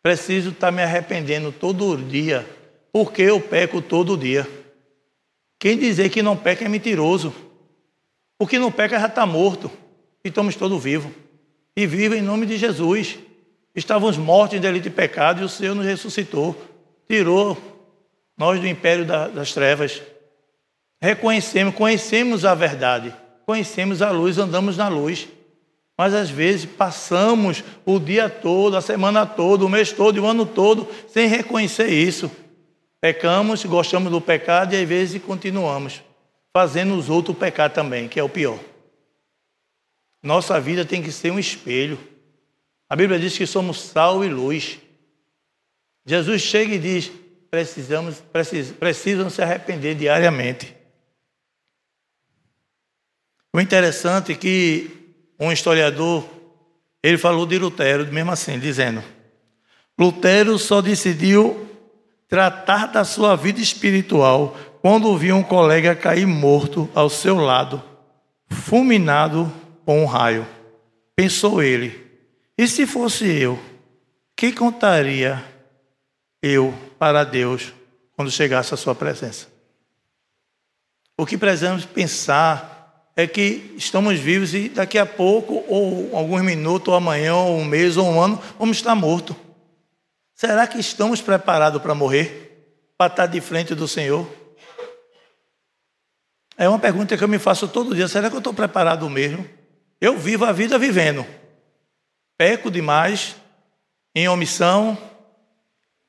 Preciso 0.00 0.50
estar 0.50 0.68
tá 0.68 0.72
me 0.72 0.82
arrependendo 0.82 1.50
todo 1.50 1.96
dia, 1.96 2.48
porque 2.92 3.22
eu 3.22 3.40
peco 3.40 3.82
todo 3.82 4.16
dia. 4.16 4.48
Quem 5.58 5.76
dizer 5.76 6.10
que 6.10 6.22
não 6.22 6.36
peca 6.36 6.64
é 6.64 6.68
mentiroso. 6.68 7.34
O 8.38 8.46
que 8.46 8.56
não 8.56 8.70
peca 8.70 9.00
já 9.00 9.06
está 9.06 9.26
morto. 9.26 9.70
E 10.24 10.28
estamos 10.28 10.56
todos 10.56 10.82
vivos. 10.82 11.12
E 11.76 11.86
vivo 11.86 12.14
em 12.14 12.22
nome 12.22 12.46
de 12.46 12.56
Jesus. 12.56 13.18
Estávamos 13.74 14.16
mortos 14.16 14.58
em 14.58 14.60
delito 14.60 14.88
e 14.88 14.90
pecado 14.90 15.42
e 15.42 15.44
o 15.44 15.48
Senhor 15.48 15.74
nos 15.74 15.86
ressuscitou. 15.86 16.56
Tirou 17.08 17.56
nós 18.36 18.60
do 18.60 18.66
império 18.66 19.04
das 19.04 19.52
trevas. 19.52 20.02
Reconhecemos, 21.00 21.74
conhecemos 21.74 22.44
a 22.44 22.54
verdade, 22.54 23.14
conhecemos 23.46 24.02
a 24.02 24.10
luz, 24.10 24.38
andamos 24.38 24.76
na 24.76 24.88
luz. 24.88 25.28
Mas 25.96 26.14
às 26.14 26.30
vezes 26.30 26.64
passamos 26.64 27.64
o 27.84 27.98
dia 27.98 28.28
todo, 28.28 28.76
a 28.76 28.80
semana 28.80 29.26
toda, 29.26 29.64
o 29.64 29.68
mês 29.68 29.90
todo, 29.92 30.20
o 30.20 30.26
ano 30.26 30.46
todo, 30.46 30.88
sem 31.08 31.26
reconhecer 31.26 31.88
isso. 31.88 32.30
Pecamos, 33.00 33.64
gostamos 33.64 34.10
do 34.10 34.20
pecado 34.20 34.74
e 34.74 34.82
às 34.82 34.88
vezes 34.88 35.22
continuamos 35.22 36.02
fazendo 36.52 36.96
os 36.96 37.08
outros 37.08 37.36
pecar 37.36 37.70
também, 37.70 38.08
que 38.08 38.18
é 38.18 38.22
o 38.22 38.28
pior. 38.28 38.58
Nossa 40.22 40.60
vida 40.60 40.84
tem 40.84 41.02
que 41.02 41.12
ser 41.12 41.30
um 41.30 41.38
espelho. 41.38 41.98
A 42.88 42.96
Bíblia 42.96 43.18
diz 43.18 43.36
que 43.36 43.46
somos 43.46 43.80
sal 43.80 44.24
e 44.24 44.28
luz. 44.28 44.78
Jesus 46.04 46.42
chega 46.42 46.74
e 46.74 46.78
diz: 46.78 47.10
precisamos, 47.50 48.20
precis, 48.32 48.72
precisam 48.72 49.30
se 49.30 49.42
arrepender 49.42 49.94
diariamente. 49.94 50.74
O 53.52 53.60
interessante 53.60 54.32
é 54.32 54.34
que 54.34 54.90
um 55.38 55.52
historiador, 55.52 56.24
ele 57.02 57.18
falou 57.18 57.46
de 57.46 57.58
Lutero, 57.58 58.10
mesmo 58.12 58.32
assim, 58.32 58.58
dizendo: 58.58 59.02
Lutero 59.98 60.58
só 60.58 60.80
decidiu 60.80 61.68
tratar 62.28 62.86
da 62.86 63.04
sua 63.04 63.36
vida 63.36 63.60
espiritual 63.60 64.56
quando 64.82 65.16
viu 65.16 65.36
um 65.36 65.42
colega 65.42 65.94
cair 65.94 66.26
morto 66.26 66.88
ao 66.94 67.08
seu 67.08 67.36
lado, 67.36 67.82
fulminado 68.48 69.52
com 69.88 70.02
um 70.02 70.04
raio. 70.04 70.46
Pensou 71.16 71.62
ele: 71.62 72.06
e 72.58 72.68
se 72.68 72.86
fosse 72.86 73.24
eu, 73.24 73.58
que 74.36 74.52
contaria 74.52 75.42
eu 76.42 76.74
para 76.98 77.24
Deus 77.24 77.72
quando 78.14 78.30
chegasse 78.30 78.74
a 78.74 78.76
sua 78.76 78.94
presença? 78.94 79.46
O 81.16 81.24
que 81.24 81.38
precisamos 81.38 81.86
pensar 81.86 83.10
é 83.16 83.26
que 83.26 83.74
estamos 83.78 84.20
vivos 84.20 84.52
e 84.52 84.68
daqui 84.68 84.98
a 84.98 85.06
pouco, 85.06 85.64
ou 85.66 86.14
alguns 86.14 86.42
minutos, 86.42 86.88
ou 86.88 86.94
amanhã, 86.94 87.34
ou 87.34 87.56
um 87.56 87.64
mês, 87.64 87.96
ou 87.96 88.06
um 88.08 88.20
ano, 88.20 88.38
vamos 88.58 88.76
estar 88.76 88.94
mortos. 88.94 89.34
Será 90.34 90.66
que 90.66 90.78
estamos 90.78 91.22
preparados 91.22 91.80
para 91.80 91.94
morrer? 91.94 92.92
Para 92.98 93.10
estar 93.10 93.26
de 93.26 93.40
frente 93.40 93.74
do 93.74 93.88
Senhor? 93.88 94.30
É 96.58 96.68
uma 96.68 96.78
pergunta 96.78 97.16
que 97.16 97.24
eu 97.24 97.28
me 97.28 97.38
faço 97.38 97.66
todo 97.66 97.94
dia. 97.94 98.06
Será 98.06 98.28
que 98.28 98.36
eu 98.36 98.40
estou 98.40 98.52
preparado 98.52 99.08
mesmo? 99.08 99.57
Eu 100.00 100.16
vivo 100.16 100.44
a 100.44 100.52
vida 100.52 100.78
vivendo. 100.78 101.26
Peco 102.36 102.70
demais, 102.70 103.34
em 104.14 104.28
omissão, 104.28 104.96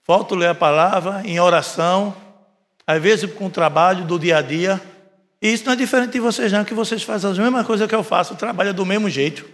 falto 0.03 0.36
ler 0.36 0.50
a 0.50 0.55
palavra, 0.55 1.22
em 1.25 1.39
oração, 1.39 2.15
às 2.86 3.01
vezes 3.01 3.31
com 3.34 3.48
o 3.48 3.50
trabalho 3.50 4.05
do 4.05 4.19
dia 4.19 4.38
a 4.38 4.41
dia. 4.41 4.81
E 5.41 5.51
isso 5.51 5.65
não 5.65 5.74
é 5.74 5.75
diferente 5.75 6.12
de 6.12 6.19
vocês, 6.19 6.51
não, 6.51 6.65
que 6.65 6.74
vocês 6.74 7.01
fazem 7.03 7.31
a 7.31 7.34
mesma 7.34 7.63
coisa 7.63 7.88
que 7.88 7.96
eu 7.96 8.03
faço, 8.03 8.36
trabalha 8.36 8.74
do 8.74 8.86
mesmo 8.86 9.10
jeito. 9.10 9.46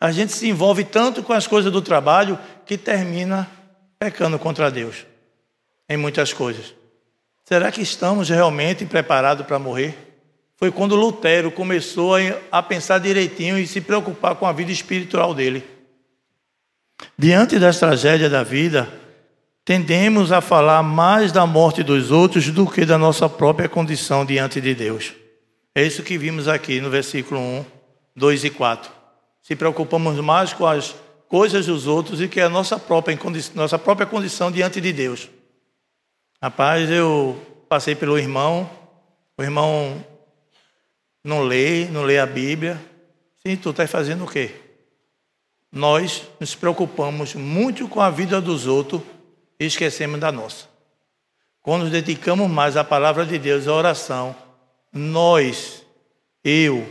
A 0.00 0.10
gente 0.10 0.32
se 0.32 0.48
envolve 0.48 0.84
tanto 0.84 1.22
com 1.22 1.32
as 1.32 1.46
coisas 1.46 1.70
do 1.70 1.82
trabalho 1.82 2.38
que 2.64 2.78
termina 2.78 3.50
pecando 3.98 4.38
contra 4.38 4.70
Deus 4.70 5.04
em 5.88 5.96
muitas 5.96 6.32
coisas. 6.32 6.74
Será 7.44 7.70
que 7.72 7.82
estamos 7.82 8.28
realmente 8.28 8.86
preparados 8.86 9.44
para 9.44 9.58
morrer? 9.58 10.09
Foi 10.60 10.70
quando 10.70 10.94
Lutero 10.94 11.50
começou 11.50 12.12
a 12.52 12.62
pensar 12.62 12.98
direitinho 12.98 13.58
e 13.58 13.66
se 13.66 13.80
preocupar 13.80 14.34
com 14.34 14.46
a 14.46 14.52
vida 14.52 14.70
espiritual 14.70 15.32
dele. 15.32 15.64
Diante 17.16 17.58
das 17.58 17.78
tragédias 17.78 18.30
da 18.30 18.42
vida, 18.42 18.86
tendemos 19.64 20.30
a 20.30 20.42
falar 20.42 20.82
mais 20.82 21.32
da 21.32 21.46
morte 21.46 21.82
dos 21.82 22.10
outros 22.10 22.50
do 22.50 22.70
que 22.70 22.84
da 22.84 22.98
nossa 22.98 23.26
própria 23.26 23.70
condição 23.70 24.22
diante 24.22 24.60
de 24.60 24.74
Deus. 24.74 25.14
É 25.74 25.82
isso 25.82 26.02
que 26.02 26.18
vimos 26.18 26.46
aqui 26.46 26.78
no 26.78 26.90
versículo 26.90 27.40
1, 27.40 27.64
2 28.14 28.44
e 28.44 28.50
4. 28.50 28.92
Se 29.40 29.56
preocupamos 29.56 30.18
mais 30.20 30.52
com 30.52 30.66
as 30.66 30.94
coisas 31.26 31.64
dos 31.64 31.86
outros 31.86 32.20
e 32.20 32.28
que 32.28 32.38
a 32.38 32.50
nossa 32.50 32.78
própria, 32.78 33.18
nossa 33.54 33.78
própria 33.78 34.06
condição 34.06 34.52
diante 34.52 34.78
de 34.78 34.92
Deus. 34.92 35.26
Rapaz, 36.42 36.90
eu 36.90 37.40
passei 37.66 37.94
pelo 37.94 38.18
irmão, 38.18 38.68
o 39.38 39.42
irmão 39.42 40.04
não 41.24 41.42
lê, 41.42 41.86
não 41.86 42.02
lê 42.02 42.18
a 42.18 42.26
Bíblia. 42.26 42.80
Sim, 43.46 43.56
tu 43.56 43.70
estás 43.70 43.90
fazendo 43.90 44.24
o 44.24 44.28
quê? 44.28 44.54
Nós 45.72 46.28
nos 46.40 46.54
preocupamos 46.54 47.34
muito 47.34 47.88
com 47.88 48.00
a 48.00 48.10
vida 48.10 48.40
dos 48.40 48.66
outros 48.66 49.02
e 49.58 49.64
esquecemos 49.66 50.18
da 50.18 50.32
nossa. 50.32 50.68
Quando 51.62 51.82
nos 51.82 51.90
dedicamos 51.90 52.50
mais 52.50 52.76
à 52.76 52.82
palavra 52.82 53.24
de 53.24 53.38
Deus, 53.38 53.68
à 53.68 53.72
oração, 53.72 54.34
nós, 54.92 55.84
eu, 56.42 56.86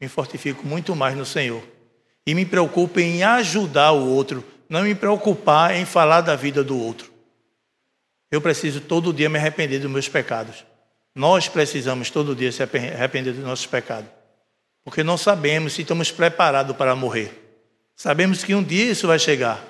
me 0.00 0.08
fortifico 0.08 0.66
muito 0.66 0.94
mais 0.94 1.16
no 1.16 1.24
Senhor. 1.24 1.62
E 2.26 2.34
me 2.34 2.44
preocupo 2.44 3.00
em 3.00 3.22
ajudar 3.22 3.92
o 3.92 4.06
outro, 4.08 4.44
não 4.68 4.82
me 4.82 4.94
preocupar 4.94 5.74
em 5.74 5.86
falar 5.86 6.20
da 6.20 6.36
vida 6.36 6.62
do 6.62 6.78
outro. 6.78 7.10
Eu 8.30 8.40
preciso 8.40 8.80
todo 8.80 9.12
dia 9.12 9.30
me 9.30 9.38
arrepender 9.38 9.78
dos 9.78 9.90
meus 9.90 10.08
pecados. 10.08 10.64
Nós 11.18 11.48
precisamos 11.48 12.10
todo 12.10 12.32
dia 12.32 12.52
se 12.52 12.62
arrepender 12.62 13.32
dos 13.32 13.42
nossos 13.42 13.66
pecados. 13.66 14.08
Porque 14.84 15.02
não 15.02 15.18
sabemos 15.18 15.72
se 15.72 15.82
estamos 15.82 16.12
preparados 16.12 16.76
para 16.76 16.94
morrer. 16.94 17.66
Sabemos 17.96 18.44
que 18.44 18.54
um 18.54 18.62
dia 18.62 18.92
isso 18.92 19.08
vai 19.08 19.18
chegar. 19.18 19.60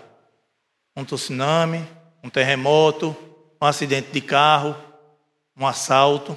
Um 0.94 1.06
tsunami, 1.06 1.82
um 2.22 2.28
terremoto, 2.28 3.16
um 3.62 3.64
acidente 3.64 4.10
de 4.12 4.20
carro, 4.20 4.76
um 5.56 5.66
assalto. 5.66 6.36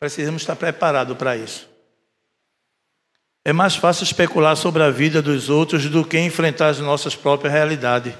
Precisamos 0.00 0.40
estar 0.40 0.56
preparados 0.56 1.14
para 1.18 1.36
isso. 1.36 1.68
É 3.44 3.52
mais 3.52 3.76
fácil 3.76 4.04
especular 4.04 4.56
sobre 4.56 4.82
a 4.82 4.88
vida 4.88 5.20
dos 5.20 5.50
outros 5.50 5.84
do 5.90 6.02
que 6.02 6.18
enfrentar 6.18 6.68
as 6.68 6.78
nossas 6.78 7.14
próprias 7.14 7.52
realidades. 7.52 8.14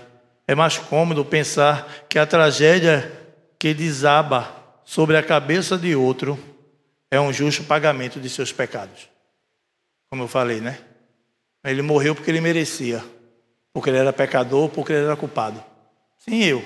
É 0.46 0.54
mais 0.54 0.76
cômodo 0.76 1.24
pensar 1.24 2.04
que 2.10 2.18
a 2.18 2.26
tragédia 2.26 3.10
que 3.58 3.72
desaba 3.72 4.60
sobre 4.84 5.16
a 5.16 5.22
cabeça 5.22 5.76
de 5.76 5.94
outro 5.94 6.38
é 7.10 7.20
um 7.20 7.32
justo 7.32 7.64
pagamento 7.64 8.20
de 8.20 8.28
seus 8.28 8.52
pecados. 8.52 9.08
Como 10.10 10.22
eu 10.22 10.28
falei, 10.28 10.60
né? 10.60 10.78
Ele 11.64 11.82
morreu 11.82 12.14
porque 12.14 12.30
ele 12.30 12.40
merecia, 12.40 13.04
porque 13.72 13.90
ele 13.90 13.98
era 13.98 14.12
pecador, 14.12 14.68
porque 14.68 14.92
ele 14.92 15.04
era 15.04 15.16
culpado. 15.16 15.62
Sim, 16.18 16.42
eu. 16.42 16.64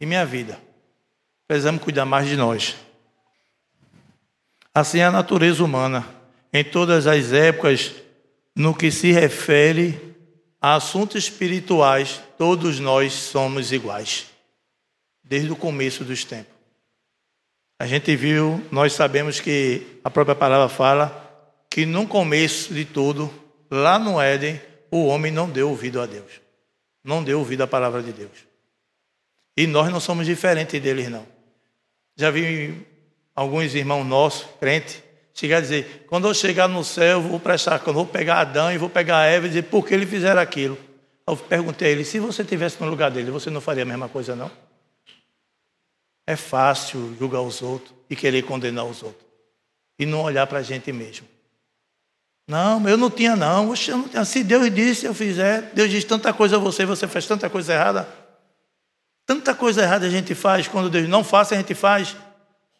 E 0.00 0.06
minha 0.06 0.26
vida. 0.26 0.58
Precisamos 1.46 1.82
cuidar 1.82 2.04
mais 2.04 2.28
de 2.28 2.36
nós. 2.36 2.76
Assim 4.74 4.98
é 4.98 5.04
a 5.04 5.10
natureza 5.10 5.64
humana, 5.64 6.06
em 6.52 6.62
todas 6.62 7.06
as 7.06 7.32
épocas, 7.32 7.94
no 8.54 8.74
que 8.74 8.90
se 8.90 9.12
refere 9.12 10.16
a 10.60 10.74
assuntos 10.74 11.24
espirituais, 11.24 12.20
todos 12.36 12.78
nós 12.80 13.12
somos 13.12 13.72
iguais, 13.72 14.26
desde 15.22 15.50
o 15.50 15.56
começo 15.56 16.04
dos 16.04 16.24
tempos. 16.24 16.57
A 17.78 17.86
gente 17.86 18.16
viu, 18.16 18.60
nós 18.72 18.92
sabemos 18.92 19.38
que 19.38 20.00
a 20.02 20.10
própria 20.10 20.34
palavra 20.34 20.68
fala 20.68 21.24
que 21.70 21.86
no 21.86 22.08
começo 22.08 22.74
de 22.74 22.84
tudo 22.84 23.32
lá 23.70 23.98
no 23.98 24.20
Éden, 24.20 24.60
o 24.90 25.06
homem 25.06 25.30
não 25.30 25.48
deu 25.48 25.68
ouvido 25.68 26.00
a 26.00 26.06
Deus. 26.06 26.40
Não 27.04 27.22
deu 27.22 27.38
ouvido 27.38 27.62
à 27.62 27.66
palavra 27.66 28.02
de 28.02 28.12
Deus. 28.12 28.46
E 29.56 29.66
nós 29.66 29.90
não 29.92 30.00
somos 30.00 30.26
diferentes 30.26 30.80
deles, 30.80 31.08
não. 31.08 31.24
Já 32.16 32.30
vi 32.30 32.84
alguns 33.34 33.74
irmãos 33.74 34.04
nossos, 34.04 34.48
crentes, 34.58 35.00
chegar 35.32 35.58
a 35.58 35.60
dizer: 35.60 36.04
quando 36.08 36.26
eu 36.26 36.34
chegar 36.34 36.68
no 36.68 36.82
céu, 36.82 37.18
eu 37.18 37.22
vou 37.22 37.38
prestar 37.38 37.80
eu 37.86 37.92
vou 37.92 38.06
pegar 38.06 38.40
Adão 38.40 38.72
e 38.72 38.78
vou 38.78 38.90
pegar 38.90 39.24
Eva 39.26 39.46
e 39.46 39.50
dizer 39.50 39.62
por 39.62 39.86
que 39.86 39.94
ele 39.94 40.06
fizeram 40.06 40.40
aquilo. 40.40 40.76
Eu 41.26 41.36
perguntei 41.36 41.88
a 41.88 41.90
ele: 41.92 42.04
se 42.04 42.18
você 42.18 42.42
estivesse 42.42 42.80
no 42.80 42.90
lugar 42.90 43.10
dele, 43.10 43.30
você 43.30 43.50
não 43.50 43.60
faria 43.60 43.84
a 43.84 43.86
mesma 43.86 44.08
coisa, 44.08 44.34
não? 44.34 44.50
É 46.28 46.36
fácil 46.36 47.16
julgar 47.18 47.40
os 47.40 47.62
outros 47.62 47.94
e 48.10 48.14
querer 48.14 48.42
condenar 48.42 48.84
os 48.84 49.02
outros. 49.02 49.24
E 49.98 50.04
não 50.04 50.20
olhar 50.20 50.46
para 50.46 50.58
a 50.58 50.62
gente 50.62 50.92
mesmo. 50.92 51.26
Não, 52.46 52.86
eu 52.86 52.98
não 52.98 53.08
tinha 53.08 53.34
não. 53.34 53.70
Oxe, 53.70 53.90
eu 53.90 53.96
não 53.96 54.06
tinha. 54.06 54.22
Se 54.26 54.44
Deus 54.44 54.70
disse, 54.70 55.06
eu 55.06 55.14
fizer. 55.14 55.72
Deus 55.72 55.88
diz 55.88 56.04
tanta 56.04 56.30
coisa 56.34 56.56
a 56.56 56.58
você, 56.58 56.84
você 56.84 57.08
faz 57.08 57.24
tanta 57.24 57.48
coisa 57.48 57.72
errada. 57.72 58.06
Tanta 59.24 59.54
coisa 59.54 59.80
errada 59.80 60.04
a 60.04 60.10
gente 60.10 60.34
faz, 60.34 60.68
quando 60.68 60.90
Deus 60.90 61.08
não 61.08 61.24
faça, 61.24 61.54
a 61.54 61.56
gente 61.56 61.74
faz. 61.74 62.14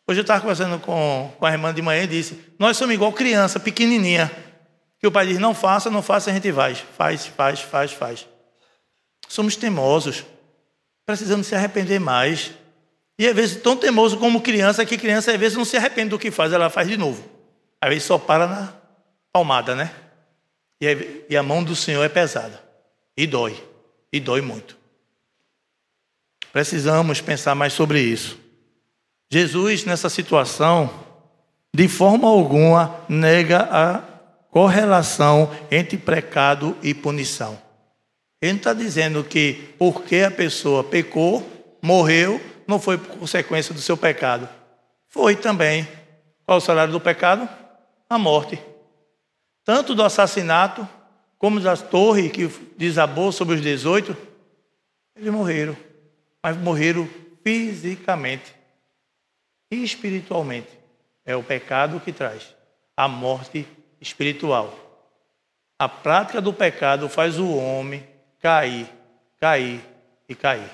Hoje 0.06 0.20
eu 0.20 0.22
estava 0.22 0.42
conversando 0.42 0.78
com, 0.78 1.32
com 1.38 1.46
a 1.46 1.50
irmã 1.50 1.72
de 1.72 1.80
manhã 1.80 2.02
e 2.02 2.06
disse: 2.06 2.38
Nós 2.58 2.76
somos 2.76 2.94
igual 2.94 3.14
criança, 3.14 3.58
pequenininha. 3.58 4.30
Que 5.00 5.06
o 5.06 5.10
pai 5.10 5.26
diz: 5.26 5.38
Não 5.38 5.54
faça, 5.54 5.88
não 5.88 6.02
faça, 6.02 6.28
a 6.28 6.34
gente 6.34 6.52
faz. 6.52 6.84
Faz, 6.98 7.24
faz, 7.24 7.60
faz, 7.62 7.92
faz. 7.92 8.26
Somos 9.26 9.56
teimosos. 9.56 10.22
Precisamos 11.06 11.46
se 11.46 11.54
arrepender 11.54 11.98
mais. 11.98 12.52
E 13.18 13.26
às 13.26 13.34
vezes, 13.34 13.60
tão 13.60 13.76
teimoso 13.76 14.16
como 14.16 14.40
criança, 14.40 14.86
que 14.86 14.96
criança 14.96 15.32
às 15.32 15.38
vezes 15.38 15.58
não 15.58 15.64
se 15.64 15.76
arrepende 15.76 16.10
do 16.10 16.18
que 16.18 16.30
faz, 16.30 16.52
ela 16.52 16.70
faz 16.70 16.86
de 16.86 16.96
novo. 16.96 17.22
Às 17.80 17.88
vezes 17.88 18.04
só 18.04 18.16
para 18.16 18.46
na, 18.46 18.72
palmada, 19.32 19.74
né? 19.74 19.92
E 20.80 21.36
a 21.36 21.42
mão 21.42 21.64
do 21.64 21.74
Senhor 21.74 22.04
é 22.04 22.08
pesada. 22.08 22.62
E 23.16 23.26
dói. 23.26 23.60
E 24.12 24.20
dói 24.20 24.40
muito. 24.40 24.76
Precisamos 26.52 27.20
pensar 27.20 27.54
mais 27.54 27.72
sobre 27.72 28.00
isso. 28.00 28.38
Jesus, 29.30 29.84
nessa 29.84 30.08
situação, 30.08 30.88
de 31.74 31.88
forma 31.88 32.28
alguma, 32.28 33.00
nega 33.08 33.68
a 33.70 34.02
correlação 34.50 35.50
entre 35.70 35.98
pecado 35.98 36.76
e 36.82 36.94
punição. 36.94 37.60
Ele 38.40 38.52
não 38.52 38.58
está 38.58 38.72
dizendo 38.72 39.22
que 39.24 39.74
porque 39.78 40.20
a 40.20 40.30
pessoa 40.30 40.82
pecou, 40.82 41.46
morreu, 41.82 42.40
não 42.68 42.78
foi 42.78 42.98
por 42.98 43.18
consequência 43.18 43.74
do 43.74 43.80
seu 43.80 43.96
pecado. 43.96 44.48
Foi 45.08 45.34
também. 45.34 45.88
Qual 46.46 46.58
o 46.58 46.60
salário 46.60 46.92
do 46.92 47.00
pecado? 47.00 47.48
A 48.08 48.16
morte 48.16 48.58
tanto 49.68 49.94
do 49.94 50.02
assassinato 50.02 50.88
como 51.36 51.60
da 51.60 51.76
torre 51.76 52.30
que 52.30 52.48
desabou 52.78 53.30
sobre 53.30 53.56
os 53.56 53.60
18, 53.60 54.16
eles 55.14 55.30
morreram, 55.30 55.76
mas 56.42 56.56
morreram 56.56 57.06
fisicamente 57.44 58.54
e 59.70 59.84
espiritualmente. 59.84 60.70
É 61.22 61.36
o 61.36 61.42
pecado 61.42 62.00
que 62.00 62.14
traz 62.14 62.56
a 62.96 63.06
morte 63.06 63.68
espiritual. 64.00 64.74
A 65.78 65.86
prática 65.86 66.40
do 66.40 66.54
pecado 66.54 67.06
faz 67.06 67.38
o 67.38 67.54
homem 67.54 68.08
cair, 68.40 68.88
cair 69.38 69.84
e 70.26 70.34
cair. 70.34 70.70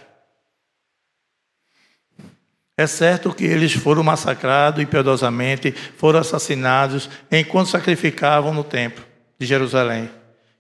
É 2.76 2.86
certo 2.86 3.32
que 3.32 3.44
eles 3.44 3.72
foram 3.72 4.02
massacrados 4.02 4.82
impiedosamente, 4.82 5.72
foram 5.96 6.18
assassinados 6.18 7.08
enquanto 7.30 7.70
sacrificavam 7.70 8.52
no 8.52 8.64
templo 8.64 9.04
de 9.38 9.46
Jerusalém. 9.46 10.10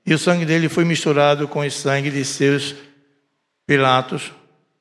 E 0.06 0.14
o 0.14 0.18
sangue 0.18 0.44
dele 0.44 0.68
foi 0.68 0.84
misturado 0.84 1.48
com 1.48 1.60
o 1.60 1.70
sangue 1.70 2.10
de 2.10 2.24
seus 2.24 2.74
Pilatos. 3.66 4.32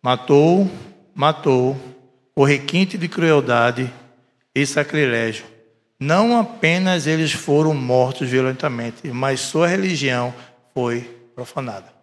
Matou, 0.02 0.70
matou, 1.16 1.80
o 2.36 2.44
requinte 2.44 2.98
de 2.98 3.08
crueldade 3.08 3.92
e 4.54 4.66
sacrilégio. 4.66 5.46
não 6.00 6.38
apenas 6.38 7.08
eles 7.08 7.32
foram 7.32 7.74
mortos 7.74 8.28
violentamente, 8.28 9.08
mas 9.08 9.40
sua 9.40 9.68
religião 9.68 10.34
foi 10.74 11.02
profanada. 11.34 11.94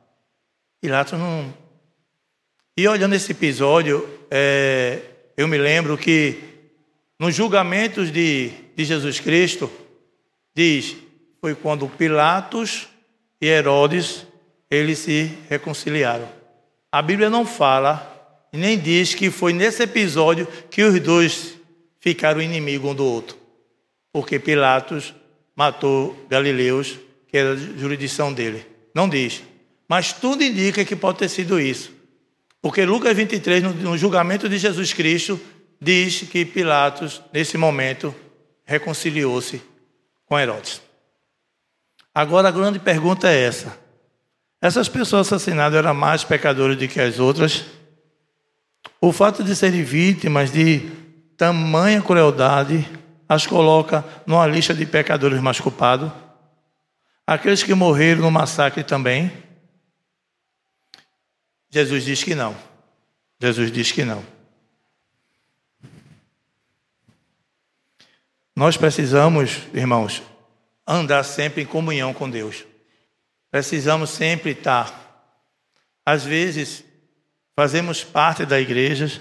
Pilatos 0.80 1.18
não. 1.18 1.52
E 2.74 2.88
olhando 2.88 3.14
esse 3.14 3.32
episódio, 3.32 4.08
é, 4.30 5.02
eu 5.36 5.48
me 5.48 5.58
lembro 5.58 5.96
que 5.96 6.38
nos 7.18 7.34
julgamentos 7.34 8.10
de, 8.10 8.50
de 8.74 8.84
Jesus 8.84 9.20
Cristo, 9.20 9.70
diz, 10.54 10.96
foi 11.40 11.54
quando 11.54 11.88
Pilatos 11.88 12.88
e 13.40 13.46
Herodes 13.46 14.26
eles 14.70 14.98
se 14.98 15.30
reconciliaram. 15.48 16.28
A 16.92 17.02
Bíblia 17.02 17.28
não 17.28 17.44
fala 17.44 18.10
nem 18.52 18.78
diz 18.78 19.14
que 19.14 19.30
foi 19.30 19.52
nesse 19.52 19.82
episódio 19.82 20.46
que 20.70 20.82
os 20.82 20.98
dois 21.00 21.54
ficaram 22.00 22.42
inimigos 22.42 22.90
um 22.90 22.94
do 22.94 23.04
outro, 23.04 23.36
porque 24.12 24.38
Pilatos 24.38 25.14
matou 25.54 26.16
Galileus, 26.28 26.98
que 27.28 27.36
era 27.36 27.52
a 27.52 27.56
jurisdição 27.56 28.32
dele. 28.32 28.66
Não 28.94 29.08
diz. 29.08 29.42
Mas 29.88 30.12
tudo 30.12 30.42
indica 30.42 30.84
que 30.84 30.96
pode 30.96 31.18
ter 31.18 31.28
sido 31.28 31.60
isso. 31.60 31.92
Porque 32.62 32.85
Lucas 32.85 33.16
23, 33.16 33.62
no, 33.62 33.96
julgamento 33.96 34.49
de 34.49 34.59
Jesus 34.59 34.92
Cristo, 34.92 35.40
diz 35.81 36.23
que 36.23 36.44
Pilatos, 36.44 37.23
nesse 37.33 37.57
momento, 37.57 38.14
reconciliou-se 38.64 39.62
com 40.27 40.38
Herodes. 40.38 40.83
Agora 42.14 42.49
a 42.49 42.53
grande 42.53 42.79
pergunta 42.79 43.31
é 43.31 43.44
essa: 43.44 43.79
essas 44.61 44.88
pessoas 44.88 45.27
assassinadas 45.27 45.79
eram 45.79 45.94
mais 45.94 46.23
pecadoras 46.23 46.77
do 46.77 46.87
que 46.87 47.01
as 47.01 47.18
outras? 47.18 47.64
O 49.01 49.12
fato 49.12 49.42
de 49.42 49.57
serem 49.57 49.83
vítimas 49.83 50.53
de 50.53 50.90
tamanha 51.37 52.03
crueldade 52.03 52.87
as 53.27 53.46
coloca 53.46 54.05
numa 54.27 54.46
lista 54.46 54.75
de 54.75 54.85
pecadores 54.85 55.40
mais 55.40 55.59
culpados? 55.59 56.11
Aqueles 57.27 57.62
que 57.62 57.73
morreram 57.73 58.23
no 58.23 58.31
massacre 58.31 58.83
também? 58.83 59.33
Jesus 61.70 62.04
diz 62.04 62.24
que 62.24 62.35
não. 62.35 62.56
Jesus 63.40 63.70
diz 63.70 63.92
que 63.92 64.04
não. 64.04 64.24
Nós 68.54 68.76
precisamos, 68.76 69.62
irmãos, 69.72 70.22
andar 70.87 71.22
sempre 71.22 71.62
em 71.62 71.66
comunhão 71.66 72.12
com 72.12 72.28
Deus. 72.28 72.66
Precisamos 73.50 74.11
sempre 74.11 74.50
estar. 74.50 74.94
Às 76.04 76.24
vezes, 76.24 76.85
fazemos 77.56 78.04
parte 78.04 78.44
da 78.44 78.61
igreja, 78.61 79.20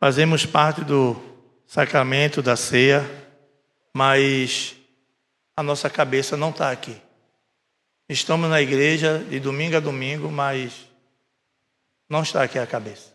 fazemos 0.00 0.46
parte 0.46 0.82
do 0.84 1.20
sacramento 1.66 2.40
da 2.40 2.56
ceia, 2.56 3.04
mas 3.92 4.74
a 5.54 5.62
nossa 5.62 5.90
cabeça 5.90 6.36
não 6.36 6.50
está 6.50 6.70
aqui. 6.70 6.96
Estamos 8.08 8.48
na 8.48 8.62
igreja 8.62 9.18
de 9.28 9.38
domingo 9.38 9.76
a 9.76 9.80
domingo, 9.80 10.30
mas 10.30 10.87
não 12.08 12.22
está 12.22 12.42
aqui 12.42 12.58
a 12.58 12.66
cabeça. 12.66 13.12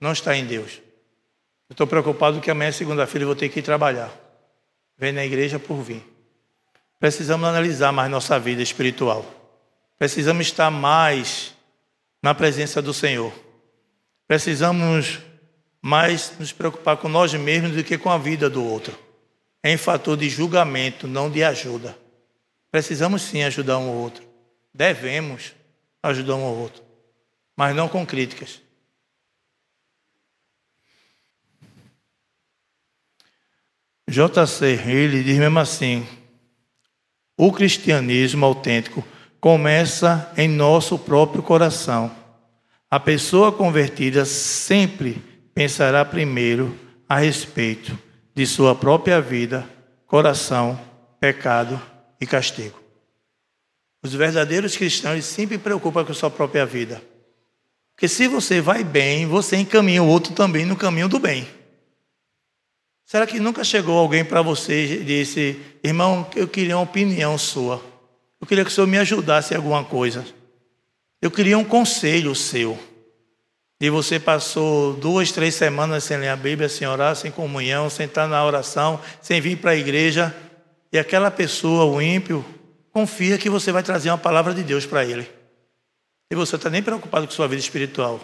Não 0.00 0.12
está 0.12 0.36
em 0.36 0.44
Deus. 0.44 0.80
Eu 1.68 1.72
estou 1.72 1.86
preocupado 1.86 2.40
que 2.40 2.50
amanhã, 2.50 2.70
segunda-feira, 2.70 3.24
eu 3.24 3.28
vou 3.28 3.36
ter 3.36 3.48
que 3.48 3.58
ir 3.58 3.62
trabalhar. 3.62 4.12
Vem 4.96 5.12
na 5.12 5.24
igreja 5.24 5.58
por 5.58 5.76
vir. 5.82 6.02
Precisamos 7.00 7.48
analisar 7.48 7.92
mais 7.92 8.10
nossa 8.10 8.38
vida 8.38 8.62
espiritual. 8.62 9.24
Precisamos 9.98 10.46
estar 10.46 10.70
mais 10.70 11.54
na 12.22 12.34
presença 12.34 12.80
do 12.80 12.94
Senhor. 12.94 13.32
Precisamos 14.26 15.20
mais 15.80 16.32
nos 16.38 16.52
preocupar 16.52 16.96
com 16.96 17.08
nós 17.08 17.32
mesmos 17.34 17.72
do 17.72 17.84
que 17.84 17.98
com 17.98 18.10
a 18.10 18.18
vida 18.18 18.48
do 18.48 18.64
outro. 18.64 18.96
É 19.62 19.72
em 19.72 19.76
fator 19.76 20.16
de 20.16 20.28
julgamento, 20.28 21.06
não 21.06 21.30
de 21.30 21.42
ajuda. 21.42 21.96
Precisamos 22.70 23.22
sim 23.22 23.42
ajudar 23.42 23.78
um 23.78 23.88
ao 23.88 23.94
outro. 23.94 24.24
Devemos 24.72 25.54
ajudar 26.02 26.36
um 26.36 26.44
ao 26.44 26.54
outro, 26.54 26.82
mas 27.56 27.74
não 27.74 27.88
com 27.88 28.04
críticas. 28.04 28.60
J.C. 34.08 34.66
ele 34.86 35.24
diz 35.24 35.36
mesmo 35.36 35.58
assim: 35.58 36.06
o 37.36 37.50
cristianismo 37.52 38.46
autêntico 38.46 39.04
começa 39.40 40.32
em 40.36 40.48
nosso 40.48 40.98
próprio 40.98 41.42
coração. 41.42 42.14
A 42.88 43.00
pessoa 43.00 43.50
convertida 43.50 44.24
sempre 44.24 45.22
pensará 45.52 46.04
primeiro 46.04 46.78
a 47.08 47.18
respeito 47.18 47.98
de 48.34 48.46
sua 48.46 48.74
própria 48.74 49.20
vida, 49.20 49.68
coração, 50.06 50.80
pecado 51.18 51.80
e 52.20 52.26
castigo. 52.26 52.80
Os 54.02 54.14
verdadeiros 54.14 54.76
cristãos 54.76 55.24
sempre 55.24 55.58
preocupam 55.58 56.04
com 56.04 56.14
sua 56.14 56.30
própria 56.30 56.64
vida. 56.64 57.02
Porque 57.96 58.08
se 58.08 58.28
você 58.28 58.60
vai 58.60 58.84
bem, 58.84 59.24
você 59.24 59.56
encaminha 59.56 60.02
o 60.02 60.06
outro 60.06 60.34
também 60.34 60.66
no 60.66 60.76
caminho 60.76 61.08
do 61.08 61.18
bem. 61.18 61.48
Será 63.06 63.26
que 63.26 63.40
nunca 63.40 63.64
chegou 63.64 63.96
alguém 63.96 64.22
para 64.22 64.42
você 64.42 65.00
e 65.00 65.02
disse, 65.02 65.58
irmão, 65.82 66.28
eu 66.36 66.46
queria 66.46 66.76
uma 66.76 66.82
opinião 66.82 67.38
sua. 67.38 67.82
Eu 68.38 68.46
queria 68.46 68.64
que 68.66 68.70
o 68.70 68.74
senhor 68.74 68.86
me 68.86 68.98
ajudasse 68.98 69.54
em 69.54 69.56
alguma 69.56 69.82
coisa. 69.82 70.26
Eu 71.22 71.30
queria 71.30 71.56
um 71.56 71.64
conselho 71.64 72.34
seu. 72.34 72.78
E 73.80 73.88
você 73.88 74.20
passou 74.20 74.92
duas, 74.92 75.32
três 75.32 75.54
semanas 75.54 76.04
sem 76.04 76.18
ler 76.18 76.28
a 76.28 76.36
Bíblia, 76.36 76.68
sem 76.68 76.86
orar, 76.86 77.16
sem 77.16 77.30
comunhão, 77.30 77.88
sem 77.88 78.04
estar 78.04 78.28
na 78.28 78.44
oração, 78.44 79.00
sem 79.22 79.40
vir 79.40 79.56
para 79.56 79.70
a 79.70 79.76
igreja. 79.76 80.36
E 80.92 80.98
aquela 80.98 81.30
pessoa, 81.30 81.86
o 81.86 82.02
ímpio, 82.02 82.44
confia 82.92 83.38
que 83.38 83.48
você 83.48 83.72
vai 83.72 83.82
trazer 83.82 84.10
uma 84.10 84.18
palavra 84.18 84.52
de 84.52 84.62
Deus 84.62 84.84
para 84.84 85.02
ele. 85.02 85.35
E 86.30 86.34
você 86.34 86.56
está 86.56 86.68
nem 86.68 86.82
preocupado 86.82 87.26
com 87.26 87.32
sua 87.32 87.46
vida 87.46 87.60
espiritual. 87.60 88.20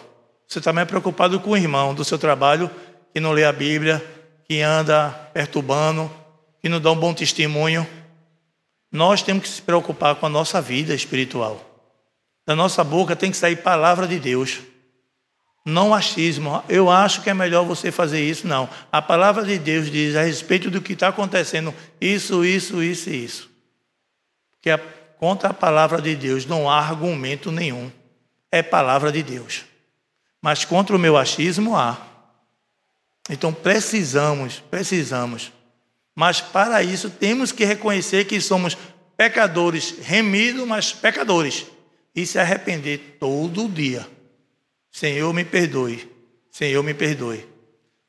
Você 0.47 0.59
está 0.59 0.73
mais 0.73 0.87
preocupado 0.87 1.39
com 1.39 1.51
o 1.51 1.57
irmão 1.57 1.93
do 1.93 2.03
seu 2.03 2.17
trabalho 2.17 2.69
que 3.13 3.19
não 3.19 3.31
lê 3.31 3.45
a 3.45 3.51
Bíblia, 3.51 4.03
que 4.47 4.61
anda 4.61 5.09
perturbando, 5.33 6.11
que 6.61 6.67
não 6.67 6.79
dá 6.79 6.91
um 6.91 6.95
bom 6.95 7.13
testemunho. 7.13 7.87
Nós 8.91 9.21
temos 9.21 9.43
que 9.43 9.49
se 9.49 9.61
preocupar 9.61 10.15
com 10.15 10.25
a 10.25 10.29
nossa 10.29 10.61
vida 10.61 10.93
espiritual. 10.93 11.61
Da 12.45 12.55
nossa 12.55 12.83
boca 12.83 13.15
tem 13.15 13.31
que 13.31 13.37
sair 13.37 13.55
palavra 13.57 14.07
de 14.07 14.19
Deus. 14.19 14.59
Não 15.65 15.93
achismo. 15.93 16.61
Eu 16.67 16.89
acho 16.89 17.21
que 17.21 17.29
é 17.29 17.33
melhor 17.33 17.63
você 17.63 17.91
fazer 17.91 18.21
isso. 18.21 18.45
Não. 18.45 18.69
A 18.91 19.01
palavra 19.01 19.45
de 19.45 19.57
Deus 19.57 19.89
diz 19.89 20.15
a 20.15 20.23
respeito 20.23 20.69
do 20.69 20.81
que 20.81 20.93
está 20.93 21.07
acontecendo: 21.07 21.73
isso, 22.01 22.43
isso, 22.43 22.83
isso 22.83 23.09
e 23.09 23.23
isso. 23.23 23.49
Que 24.61 24.69
a, 24.69 24.79
contra 25.23 25.51
a 25.51 25.53
palavra 25.53 26.01
de 26.01 26.17
Deus 26.17 26.45
não 26.45 26.69
há 26.69 26.77
argumento 26.77 27.49
nenhum. 27.49 27.89
É 28.51 28.61
palavra 28.61 29.09
de 29.09 29.23
Deus. 29.23 29.63
Mas 30.41 30.65
contra 30.65 30.93
o 30.93 30.99
meu 30.99 31.15
achismo 31.15 31.77
há. 31.77 31.97
Então 33.29 33.53
precisamos, 33.53 34.61
precisamos. 34.69 35.53
Mas 36.13 36.41
para 36.41 36.83
isso 36.83 37.09
temos 37.09 37.53
que 37.53 37.63
reconhecer 37.63 38.25
que 38.25 38.41
somos 38.41 38.77
pecadores, 39.15 39.95
remidos, 40.01 40.67
mas 40.67 40.91
pecadores. 40.91 41.67
E 42.13 42.25
se 42.25 42.37
arrepender 42.37 43.15
todo 43.17 43.69
dia. 43.69 44.05
Senhor, 44.91 45.33
me 45.33 45.45
perdoe. 45.45 46.11
Senhor, 46.51 46.83
me 46.83 46.93
perdoe. 46.93 47.47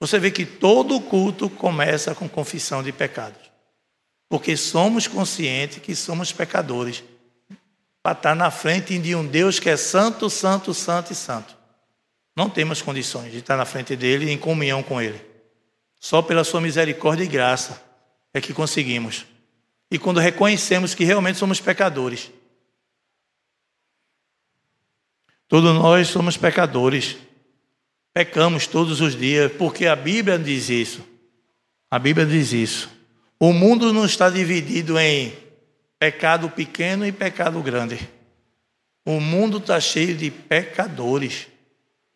Você 0.00 0.18
vê 0.18 0.32
que 0.32 0.44
todo 0.44 1.00
culto 1.00 1.48
começa 1.48 2.12
com 2.12 2.28
confissão 2.28 2.82
de 2.82 2.90
pecados. 2.90 3.53
Porque 4.34 4.56
somos 4.56 5.06
conscientes 5.06 5.78
que 5.78 5.94
somos 5.94 6.32
pecadores. 6.32 7.04
Para 8.02 8.18
estar 8.18 8.34
na 8.34 8.50
frente 8.50 8.98
de 8.98 9.14
um 9.14 9.24
Deus 9.24 9.60
que 9.60 9.70
é 9.70 9.76
santo, 9.76 10.28
santo, 10.28 10.74
santo 10.74 11.12
e 11.12 11.14
santo. 11.14 11.56
Não 12.34 12.50
temos 12.50 12.82
condições 12.82 13.30
de 13.30 13.38
estar 13.38 13.56
na 13.56 13.64
frente 13.64 13.94
dele 13.94 14.32
em 14.32 14.36
comunhão 14.36 14.82
com 14.82 15.00
ele. 15.00 15.24
Só 16.00 16.20
pela 16.20 16.42
sua 16.42 16.60
misericórdia 16.60 17.22
e 17.22 17.28
graça 17.28 17.80
é 18.32 18.40
que 18.40 18.52
conseguimos. 18.52 19.24
E 19.88 20.00
quando 20.00 20.18
reconhecemos 20.18 20.96
que 20.96 21.04
realmente 21.04 21.38
somos 21.38 21.60
pecadores. 21.60 22.32
Todos 25.46 25.72
nós 25.76 26.08
somos 26.08 26.36
pecadores. 26.36 27.16
Pecamos 28.12 28.66
todos 28.66 29.00
os 29.00 29.14
dias, 29.14 29.52
porque 29.52 29.86
a 29.86 29.94
Bíblia 29.94 30.36
diz 30.40 30.68
isso. 30.68 31.04
A 31.88 32.00
Bíblia 32.00 32.26
diz 32.26 32.52
isso. 32.52 33.03
O 33.38 33.52
mundo 33.52 33.92
não 33.92 34.04
está 34.04 34.30
dividido 34.30 34.98
em 34.98 35.32
pecado 35.98 36.48
pequeno 36.50 37.06
e 37.06 37.12
pecado 37.12 37.60
grande. 37.62 37.98
O 39.06 39.20
mundo 39.20 39.58
está 39.58 39.80
cheio 39.80 40.16
de 40.16 40.30
pecadores 40.30 41.46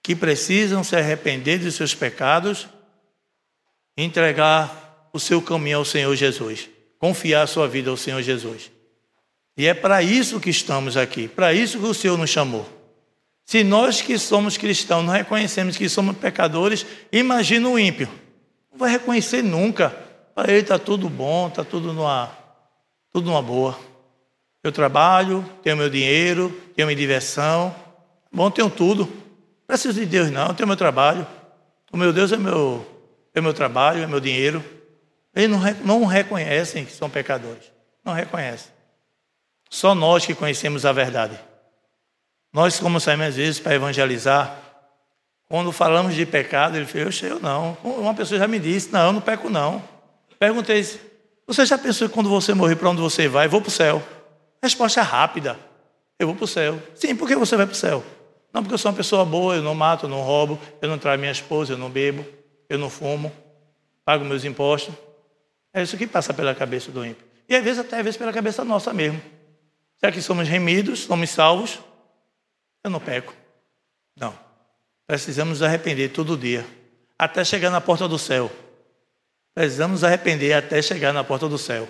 que 0.02 0.16
precisam 0.16 0.82
se 0.82 0.96
arrepender 0.96 1.58
de 1.58 1.70
seus 1.70 1.94
pecados, 1.94 2.66
entregar 3.96 5.10
o 5.12 5.20
seu 5.20 5.42
caminho 5.42 5.78
ao 5.78 5.84
Senhor 5.84 6.14
Jesus, 6.16 6.68
confiar 6.98 7.42
a 7.42 7.46
sua 7.46 7.68
vida 7.68 7.90
ao 7.90 7.96
Senhor 7.96 8.22
Jesus. 8.22 8.70
E 9.56 9.66
é 9.66 9.74
para 9.74 10.02
isso 10.02 10.40
que 10.40 10.50
estamos 10.50 10.96
aqui, 10.96 11.28
para 11.28 11.52
isso 11.52 11.78
que 11.78 11.84
o 11.84 11.92
Senhor 11.92 12.16
nos 12.16 12.30
chamou. 12.30 12.66
Se 13.44 13.64
nós 13.64 14.00
que 14.00 14.18
somos 14.18 14.56
cristãos 14.56 15.04
não 15.04 15.12
reconhecemos 15.12 15.76
que 15.76 15.88
somos 15.88 16.16
pecadores, 16.16 16.86
imagina 17.10 17.68
o 17.68 17.78
ímpio. 17.78 18.08
Não 18.70 18.78
vai 18.78 18.90
reconhecer 18.90 19.42
nunca. 19.42 20.07
Ele 20.46 20.58
está 20.58 20.78
tudo 20.78 21.08
bom, 21.08 21.48
está 21.48 21.64
tudo 21.64 21.92
numa, 21.92 22.30
tudo 23.12 23.26
numa 23.26 23.42
boa. 23.42 23.78
Eu 24.62 24.72
trabalho, 24.72 25.44
tenho 25.62 25.76
meu 25.76 25.88
dinheiro, 25.88 26.50
tenho 26.74 26.86
minha 26.86 26.96
diversão. 26.96 27.74
Bom, 28.32 28.50
tenho 28.50 28.68
tudo. 28.68 29.04
Não 29.04 29.66
preciso 29.66 29.98
de 29.98 30.06
Deus, 30.06 30.30
não. 30.30 30.48
Eu 30.48 30.54
tenho 30.54 30.66
meu 30.66 30.76
trabalho. 30.76 31.26
O 31.92 31.96
meu 31.96 32.12
Deus 32.12 32.32
é 32.32 32.36
meu, 32.36 32.86
é 33.34 33.40
meu 33.40 33.54
trabalho, 33.54 34.02
é 34.02 34.06
meu 34.06 34.20
dinheiro. 34.20 34.64
Eles 35.34 35.50
não, 35.50 35.60
não 35.84 36.04
reconhecem 36.04 36.84
que 36.84 36.92
são 36.92 37.08
pecadores. 37.08 37.72
Não 38.04 38.12
reconhecem. 38.12 38.70
Só 39.70 39.94
nós 39.94 40.26
que 40.26 40.34
conhecemos 40.34 40.84
a 40.84 40.92
verdade. 40.92 41.38
Nós, 42.52 42.80
como 42.80 42.98
saímos 42.98 43.26
às 43.26 43.36
vezes 43.36 43.60
para 43.60 43.74
evangelizar, 43.74 44.58
quando 45.48 45.72
falamos 45.72 46.14
de 46.14 46.26
pecado, 46.26 46.76
ele 46.76 46.86
fez, 46.86 47.22
eu 47.22 47.40
não. 47.40 47.76
Uma 47.82 48.14
pessoa 48.14 48.38
já 48.38 48.48
me 48.48 48.58
disse, 48.58 48.92
não, 48.92 49.06
eu 49.06 49.12
não 49.12 49.20
peco 49.20 49.48
não. 49.48 49.82
Perguntei, 50.38 50.84
você 51.46 51.66
já 51.66 51.76
pensou 51.76 52.08
que 52.08 52.14
quando 52.14 52.28
você 52.28 52.54
morrer, 52.54 52.76
para 52.76 52.90
onde 52.90 53.00
você 53.00 53.26
vai? 53.26 53.48
Vou 53.48 53.60
para 53.60 53.68
o 53.68 53.72
céu. 53.72 54.02
Resposta 54.62 55.02
rápida, 55.02 55.58
eu 56.18 56.26
vou 56.26 56.36
para 56.36 56.44
o 56.44 56.48
céu. 56.48 56.80
Sim, 56.94 57.16
por 57.16 57.26
que 57.26 57.34
você 57.34 57.56
vai 57.56 57.66
para 57.66 57.72
o 57.72 57.76
céu? 57.76 58.04
Não, 58.52 58.62
porque 58.62 58.74
eu 58.74 58.78
sou 58.78 58.90
uma 58.90 58.96
pessoa 58.96 59.24
boa, 59.24 59.56
eu 59.56 59.62
não 59.62 59.74
mato, 59.74 60.06
eu 60.06 60.10
não 60.10 60.20
roubo, 60.20 60.58
eu 60.80 60.88
não 60.88 60.98
traio 60.98 61.18
minha 61.18 61.32
esposa, 61.32 61.74
eu 61.74 61.78
não 61.78 61.90
bebo, 61.90 62.24
eu 62.68 62.78
não 62.78 62.90
fumo, 62.90 63.32
pago 64.04 64.24
meus 64.24 64.44
impostos. 64.44 64.94
É 65.72 65.82
isso 65.82 65.96
que 65.96 66.06
passa 66.06 66.32
pela 66.32 66.54
cabeça 66.54 66.90
do 66.90 67.04
ímpio. 67.04 67.24
E 67.48 67.54
às 67.54 67.62
vezes 67.62 67.80
até 67.80 67.96
às 67.98 68.04
vezes 68.04 68.16
pela 68.16 68.32
cabeça 68.32 68.64
nossa 68.64 68.92
mesmo. 68.92 69.20
Será 69.98 70.12
que 70.12 70.22
somos 70.22 70.48
remidos, 70.48 71.00
somos 71.00 71.30
salvos? 71.30 71.78
Eu 72.84 72.90
não 72.90 73.00
peco. 73.00 73.34
Não. 74.18 74.36
Precisamos 75.06 75.60
nos 75.60 75.62
arrepender 75.62 76.10
todo 76.10 76.36
dia, 76.36 76.66
até 77.18 77.44
chegar 77.44 77.70
na 77.70 77.80
porta 77.80 78.06
do 78.06 78.18
céu. 78.18 78.50
Precisamos 79.58 80.04
arrepender 80.04 80.52
até 80.52 80.80
chegar 80.80 81.12
na 81.12 81.24
porta 81.24 81.48
do 81.48 81.58
céu. 81.58 81.88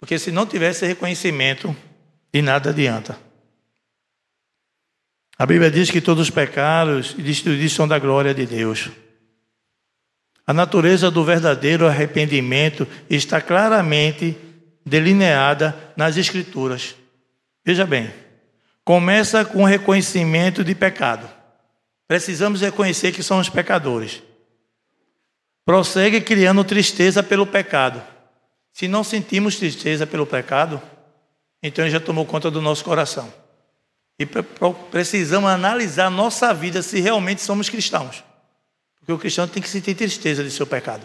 Porque 0.00 0.18
se 0.18 0.32
não 0.32 0.46
tivesse 0.46 0.86
reconhecimento, 0.86 1.76
de 2.32 2.40
nada 2.40 2.70
adianta. 2.70 3.18
A 5.36 5.44
Bíblia 5.44 5.70
diz 5.70 5.90
que 5.90 6.00
todos 6.00 6.28
os 6.28 6.30
pecados 6.30 7.14
e 7.18 7.20
destruídos 7.20 7.74
são 7.74 7.86
da 7.86 7.98
glória 7.98 8.32
de 8.32 8.46
Deus. 8.46 8.88
A 10.46 10.54
natureza 10.54 11.10
do 11.10 11.22
verdadeiro 11.22 11.86
arrependimento 11.86 12.88
está 13.10 13.38
claramente 13.38 14.34
delineada 14.82 15.92
nas 15.94 16.16
Escrituras. 16.16 16.96
Veja 17.66 17.84
bem, 17.84 18.10
começa 18.82 19.44
com 19.44 19.64
o 19.64 19.66
reconhecimento 19.66 20.64
de 20.64 20.74
pecado. 20.74 21.28
Precisamos 22.08 22.62
reconhecer 22.62 23.12
que 23.12 23.22
somos 23.22 23.50
pecadores. 23.50 24.22
Prossegue 25.66 26.20
criando 26.20 26.62
tristeza 26.62 27.24
pelo 27.24 27.44
pecado. 27.44 28.00
Se 28.72 28.86
não 28.86 29.02
sentimos 29.02 29.56
tristeza 29.56 30.06
pelo 30.06 30.24
pecado, 30.24 30.80
então 31.60 31.84
ele 31.84 31.90
já 31.90 31.98
tomou 31.98 32.24
conta 32.24 32.48
do 32.52 32.62
nosso 32.62 32.84
coração. 32.84 33.32
E 34.16 34.24
precisamos 34.92 35.50
analisar 35.50 36.08
nossa 36.08 36.54
vida 36.54 36.82
se 36.82 37.00
realmente 37.00 37.42
somos 37.42 37.68
cristãos. 37.68 38.22
Porque 39.00 39.12
o 39.12 39.18
cristão 39.18 39.48
tem 39.48 39.60
que 39.60 39.68
sentir 39.68 39.96
tristeza 39.96 40.44
de 40.44 40.52
seu 40.52 40.68
pecado. 40.68 41.04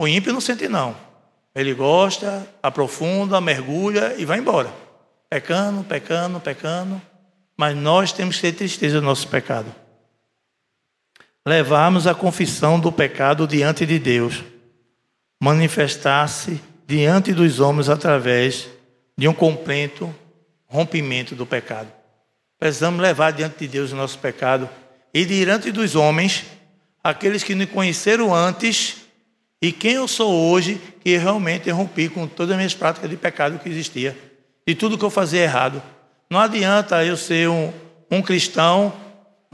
O 0.00 0.08
ímpio 0.08 0.32
não 0.32 0.40
sente, 0.40 0.66
não. 0.66 0.96
Ele 1.54 1.72
gosta, 1.72 2.44
aprofunda, 2.60 3.40
mergulha 3.40 4.16
e 4.18 4.24
vai 4.24 4.38
embora. 4.40 4.70
Pecando, 5.30 5.84
pecando, 5.84 6.40
pecando. 6.40 7.00
Mas 7.56 7.76
nós 7.76 8.12
temos 8.12 8.34
que 8.34 8.42
ter 8.42 8.52
tristeza 8.52 9.00
do 9.00 9.06
nosso 9.06 9.28
pecado. 9.28 9.72
Levarmos 11.46 12.08
a 12.08 12.14
confissão 12.14 12.80
do 12.80 12.90
pecado 12.90 13.46
diante 13.46 13.86
de 13.86 14.00
Deus. 14.00 14.42
Manifestar-se 15.40 16.60
diante 16.84 17.32
dos 17.32 17.60
homens 17.60 17.88
através 17.88 18.68
de 19.16 19.28
um 19.28 19.32
completo 19.32 20.12
rompimento 20.66 21.36
do 21.36 21.46
pecado. 21.46 21.88
Precisamos 22.58 23.00
levar 23.00 23.30
diante 23.30 23.58
de 23.60 23.68
Deus 23.68 23.92
o 23.92 23.96
nosso 23.96 24.18
pecado 24.18 24.68
e 25.14 25.24
diante 25.24 25.70
dos 25.70 25.94
homens, 25.94 26.44
aqueles 27.02 27.44
que 27.44 27.54
nos 27.54 27.70
conheceram 27.70 28.34
antes 28.34 29.06
e 29.62 29.70
quem 29.70 29.92
eu 29.92 30.08
sou 30.08 30.50
hoje, 30.50 30.80
que 31.00 31.16
realmente 31.16 31.70
rompi 31.70 32.08
com 32.08 32.26
todas 32.26 32.52
as 32.52 32.56
minhas 32.56 32.74
práticas 32.74 33.08
de 33.08 33.16
pecado 33.16 33.58
que 33.58 33.68
existia, 33.68 34.16
de 34.66 34.74
tudo 34.74 34.98
que 34.98 35.04
eu 35.04 35.10
fazia 35.10 35.42
errado. 35.42 35.80
Não 36.28 36.40
adianta 36.40 37.04
eu 37.04 37.16
ser 37.16 37.48
um, 37.48 37.72
um 38.10 38.20
cristão, 38.20 38.92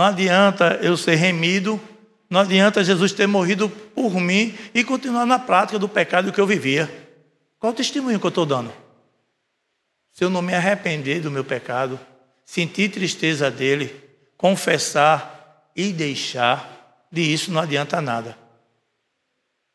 não 0.02 0.08
adianta 0.08 0.80
eu 0.82 0.96
ser 0.96 1.14
remido, 1.14 1.80
não 2.28 2.40
adianta 2.40 2.82
Jesus 2.82 3.12
ter 3.12 3.28
morrido 3.28 3.68
por 3.68 4.14
mim 4.14 4.52
e 4.74 4.82
continuar 4.82 5.24
na 5.24 5.38
prática 5.38 5.78
do 5.78 5.88
pecado 5.88 6.32
que 6.32 6.40
eu 6.40 6.46
vivia. 6.46 6.92
Qual 7.56 7.72
o 7.72 7.76
testemunho 7.76 8.18
que 8.18 8.26
eu 8.26 8.30
estou 8.30 8.44
dando? 8.44 8.72
Se 10.12 10.24
eu 10.24 10.28
não 10.28 10.42
me 10.42 10.54
arrepender 10.54 11.20
do 11.20 11.30
meu 11.30 11.44
pecado, 11.44 12.00
sentir 12.44 12.90
tristeza 12.90 13.48
dele, 13.48 13.94
confessar 14.36 15.70
e 15.76 15.92
deixar, 15.92 17.06
de 17.12 17.22
isso 17.22 17.52
não 17.52 17.60
adianta 17.60 18.00
nada. 18.00 18.36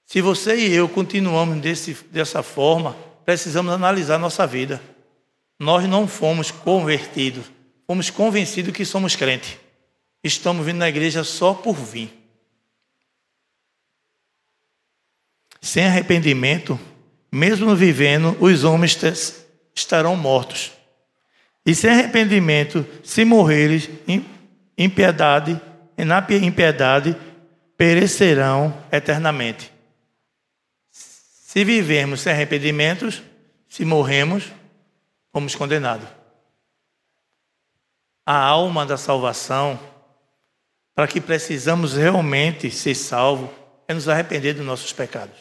Se 0.06 0.20
você 0.20 0.58
e 0.58 0.74
eu 0.74 0.90
continuamos 0.90 1.62
desse, 1.62 1.94
dessa 2.12 2.44
forma, 2.44 2.98
precisamos 3.24 3.72
analisar 3.72 4.18
nossa 4.18 4.46
vida. 4.46 4.82
Nós 5.58 5.88
não 5.88 6.06
fomos 6.06 6.52
convertidos, 6.52 7.46
fomos 7.88 8.10
convencidos 8.10 8.74
que 8.74 8.84
somos 8.84 9.16
crentes. 9.16 9.67
Estamos 10.24 10.66
vindo 10.66 10.78
na 10.78 10.90
igreja 10.90 11.24
só 11.24 11.54
por 11.54 11.76
vir. 11.76 12.14
Sem 15.62 15.86
arrependimento, 15.86 16.80
mesmo 17.32 17.76
vivendo, 17.76 18.38
os 18.40 18.64
homens 18.64 18.98
estarão 19.76 20.16
mortos. 20.16 20.72
E 21.66 21.76
sem 21.76 21.90
arrependimento, 21.90 22.86
se 23.04 23.26
morreres 23.26 23.90
em 24.08 24.26
impiedade, 24.78 25.60
na 25.98 26.26
impiedade, 26.42 27.18
perecerão 27.76 28.74
eternamente. 28.92 29.74
Se 30.90 31.64
vivemos 31.66 32.22
sem 32.22 32.32
arrependimentos, 32.32 33.22
se 33.68 33.84
morremos, 33.84 34.52
fomos 35.32 35.56
condenados. 35.56 36.08
A 38.26 38.38
alma 38.38 38.86
da 38.86 38.98
salvação, 38.98 39.80
para 40.98 41.08
que 41.08 41.22
precisamos 41.22 41.94
realmente 41.94 42.72
ser 42.72 42.96
salvos, 42.96 43.52
é 43.88 43.94
nos 43.94 44.10
arrepender 44.10 44.56
dos 44.56 44.66
nossos 44.66 44.92
pecados. 44.92 45.38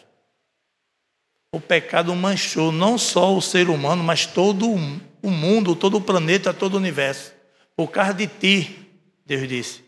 O 1.51 1.59
pecado 1.59 2.14
manchou 2.14 2.71
não 2.71 2.99
só 2.99 3.35
o 3.35 3.40
ser 3.40 3.71
humano, 3.71 4.05
mas 4.05 4.27
todo 4.27 4.69
o 4.71 5.31
mundo, 5.31 5.75
todo 5.75 5.97
o 5.97 6.01
planeta, 6.03 6.53
todo 6.53 6.75
o 6.75 6.77
universo. 6.77 7.33
Por 7.75 7.90
causa 7.90 8.12
de 8.12 8.27
ti, 8.27 8.87
Deus 9.25 9.49
disse, 9.49 9.83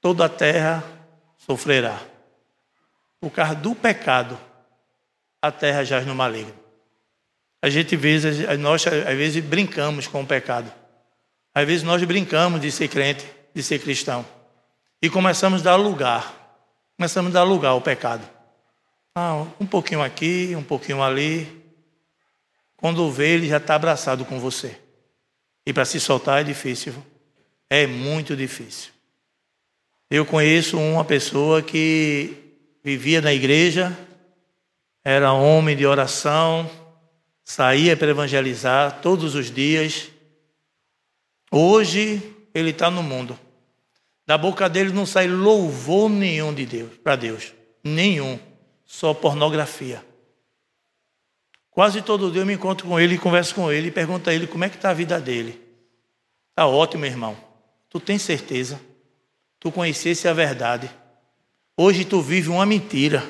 toda 0.00 0.24
a 0.24 0.28
terra 0.28 0.82
sofrerá. 1.36 2.00
Por 3.20 3.30
causa 3.30 3.54
do 3.54 3.76
pecado, 3.76 4.36
a 5.40 5.52
terra 5.52 5.84
jaz 5.84 6.04
no 6.04 6.16
maligno. 6.16 6.52
A 7.62 7.70
gente 7.70 7.94
vezes, 7.94 8.40
nós 8.58 8.84
às 8.88 9.16
vezes 9.16 9.40
brincamos 9.44 10.08
com 10.08 10.22
o 10.22 10.26
pecado. 10.26 10.72
Às 11.54 11.64
vezes 11.64 11.84
nós 11.84 12.02
brincamos 12.02 12.60
de 12.60 12.72
ser 12.72 12.88
crente, 12.88 13.24
de 13.54 13.62
ser 13.62 13.78
cristão. 13.78 14.26
E 15.06 15.08
começamos 15.08 15.60
a 15.60 15.64
dar 15.70 15.76
lugar. 15.76 16.34
Começamos 16.96 17.30
a 17.30 17.34
dar 17.38 17.44
lugar 17.44 17.68
ao 17.68 17.80
pecado. 17.80 18.28
Ah, 19.14 19.46
um 19.60 19.64
pouquinho 19.64 20.02
aqui, 20.02 20.52
um 20.56 20.64
pouquinho 20.64 21.00
ali. 21.00 21.46
Quando 22.76 23.08
vê, 23.12 23.34
ele 23.34 23.46
já 23.46 23.58
está 23.58 23.76
abraçado 23.76 24.24
com 24.24 24.40
você. 24.40 24.76
E 25.64 25.72
para 25.72 25.84
se 25.84 26.00
soltar 26.00 26.40
é 26.40 26.44
difícil. 26.44 26.92
É 27.70 27.86
muito 27.86 28.34
difícil. 28.34 28.90
Eu 30.10 30.26
conheço 30.26 30.76
uma 30.76 31.04
pessoa 31.04 31.62
que 31.62 32.36
vivia 32.82 33.20
na 33.20 33.32
igreja, 33.32 33.96
era 35.04 35.32
homem 35.32 35.76
de 35.76 35.86
oração, 35.86 36.68
saía 37.44 37.96
para 37.96 38.10
evangelizar 38.10 39.00
todos 39.00 39.36
os 39.36 39.52
dias. 39.52 40.08
Hoje 41.48 42.20
ele 42.52 42.70
está 42.70 42.90
no 42.90 43.04
mundo. 43.04 43.45
Da 44.26 44.36
boca 44.36 44.68
dele 44.68 44.92
não 44.92 45.06
sai 45.06 45.28
louvor 45.28 46.10
nenhum 46.10 46.52
de 46.52 46.66
Deus, 46.66 46.96
para 46.98 47.14
Deus. 47.14 47.54
Nenhum. 47.84 48.38
Só 48.84 49.14
pornografia. 49.14 50.04
Quase 51.70 52.02
todo 52.02 52.30
dia 52.30 52.42
eu 52.42 52.46
me 52.46 52.54
encontro 52.54 52.86
com 52.86 52.98
ele 52.98 53.18
converso 53.18 53.54
com 53.54 53.70
ele 53.70 53.90
pergunto 53.90 54.30
a 54.30 54.34
ele 54.34 54.46
como 54.46 54.64
é 54.64 54.68
que 54.68 54.76
está 54.76 54.90
a 54.90 54.94
vida 54.94 55.20
dele. 55.20 55.60
Está 56.50 56.66
ótimo, 56.66 57.04
irmão. 57.04 57.36
Tu 57.90 58.00
tem 58.00 58.18
certeza? 58.18 58.80
Tu 59.60 59.70
conhecesse 59.70 60.26
a 60.26 60.32
verdade. 60.32 60.90
Hoje 61.76 62.04
tu 62.04 62.22
vive 62.22 62.48
uma 62.48 62.64
mentira. 62.64 63.22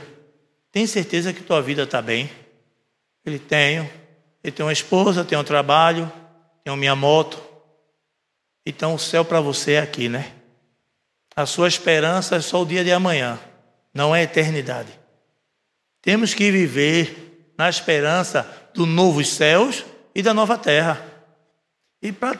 Tem 0.70 0.86
certeza 0.86 1.32
que 1.32 1.42
tua 1.42 1.60
vida 1.60 1.82
está 1.82 2.00
bem? 2.00 2.30
Ele 3.24 3.38
tenho. 3.38 3.90
Ele 4.44 4.52
tem 4.52 4.64
uma 4.64 4.72
esposa, 4.72 5.24
tem 5.24 5.36
um 5.36 5.42
trabalho, 5.42 6.10
tem 6.62 6.76
minha 6.76 6.94
moto. 6.94 7.42
Então 8.64 8.94
o 8.94 8.98
céu 8.98 9.24
para 9.24 9.40
você 9.40 9.72
é 9.72 9.80
aqui, 9.80 10.08
né? 10.08 10.35
A 11.36 11.44
sua 11.44 11.68
esperança 11.68 12.36
é 12.36 12.40
só 12.40 12.62
o 12.62 12.66
dia 12.66 12.82
de 12.82 12.90
amanhã, 12.90 13.38
não 13.92 14.16
é 14.16 14.20
a 14.20 14.22
eternidade. 14.22 14.98
Temos 16.00 16.32
que 16.32 16.50
viver 16.50 17.52
na 17.58 17.68
esperança 17.68 18.50
dos 18.72 18.88
novos 18.88 19.28
céus 19.28 19.84
e 20.14 20.22
da 20.22 20.32
nova 20.32 20.56
terra. 20.56 21.04
E 22.00 22.10
para 22.10 22.38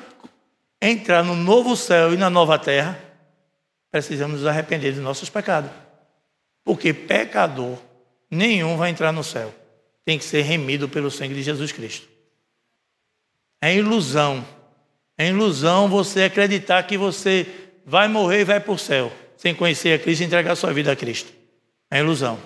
entrar 0.81 1.23
no 1.23 1.35
novo 1.35 1.77
céu 1.77 2.15
e 2.15 2.17
na 2.17 2.31
nova 2.31 2.59
terra, 2.59 2.99
precisamos 3.91 4.41
nos 4.41 4.47
arrepender 4.47 4.93
dos 4.93 5.03
nossos 5.03 5.29
pecados. 5.29 5.71
Porque 6.65 6.95
pecador 6.95 7.79
nenhum 8.31 8.77
vai 8.77 8.91
entrar 8.91 9.13
no 9.13 9.23
céu. 9.23 9.55
Tem 10.05 10.19
que 10.19 10.25
ser 10.25 10.43
remido 10.43 10.89
pelo 10.89 11.11
sangue 11.11 11.35
de 11.35 11.43
Jesus 11.43 11.71
Cristo. 11.71 12.09
É 13.61 13.75
ilusão. 13.75 14.47
É 15.19 15.29
ilusão 15.29 15.89
você 15.89 16.25
acreditar 16.25 16.83
que 16.85 16.97
você 16.97 17.66
vai 17.87 18.09
morrer 18.09 18.41
e 18.41 18.45
vai 18.45 18.59
para 18.59 18.73
o 18.73 18.79
céu, 18.79 19.13
sem 19.37 19.55
conhecer 19.55 19.95
a 19.95 19.99
Cristo 19.99 20.23
e 20.23 20.25
entregar 20.25 20.57
sua 20.57 20.73
vida 20.73 20.91
a 20.91 20.97
Cristo. 20.97 21.33
É 21.89 22.01
ilusão. 22.01 22.39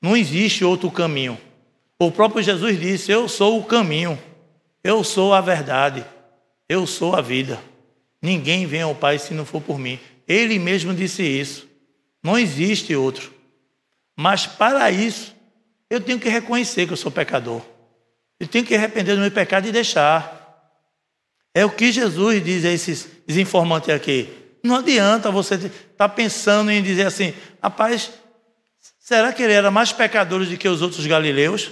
Não 0.00 0.16
existe 0.16 0.64
outro 0.64 0.90
caminho. 0.90 1.38
O 1.98 2.10
próprio 2.10 2.42
Jesus 2.42 2.80
disse: 2.80 3.12
Eu 3.12 3.28
sou 3.28 3.58
o 3.58 3.64
caminho, 3.64 4.18
eu 4.82 5.04
sou 5.04 5.34
a 5.34 5.40
verdade, 5.40 6.04
eu 6.66 6.86
sou 6.86 7.14
a 7.14 7.20
vida. 7.20 7.60
Ninguém 8.22 8.66
vem 8.66 8.82
ao 8.82 8.94
Pai 8.94 9.18
se 9.18 9.34
não 9.34 9.44
for 9.44 9.60
por 9.60 9.78
mim. 9.78 10.00
Ele 10.26 10.58
mesmo 10.58 10.94
disse 10.94 11.22
isso. 11.22 11.68
Não 12.22 12.38
existe 12.38 12.94
outro. 12.96 13.32
Mas 14.16 14.46
para 14.46 14.90
isso, 14.90 15.34
eu 15.88 16.00
tenho 16.00 16.18
que 16.18 16.28
reconhecer 16.28 16.86
que 16.86 16.92
eu 16.92 16.96
sou 16.96 17.12
pecador. 17.12 17.62
Eu 18.40 18.46
tenho 18.46 18.64
que 18.64 18.74
arrepender 18.74 19.14
do 19.14 19.20
meu 19.20 19.30
pecado 19.30 19.68
e 19.68 19.72
deixar. 19.72 20.36
É 21.54 21.64
o 21.64 21.70
que 21.70 21.90
Jesus 21.92 22.44
diz 22.44 22.64
a 22.64 22.70
esses 22.70 23.08
informantes 23.28 23.88
aqui. 23.88 24.37
Não 24.62 24.76
adianta 24.76 25.30
você 25.30 25.54
estar 25.54 25.70
tá 25.96 26.08
pensando 26.08 26.70
em 26.70 26.82
dizer 26.82 27.06
assim, 27.06 27.32
rapaz, 27.62 28.10
será 28.98 29.32
que 29.32 29.42
ele 29.42 29.52
era 29.52 29.70
mais 29.70 29.92
pecador 29.92 30.44
do 30.44 30.56
que 30.56 30.68
os 30.68 30.82
outros 30.82 31.06
galileus? 31.06 31.70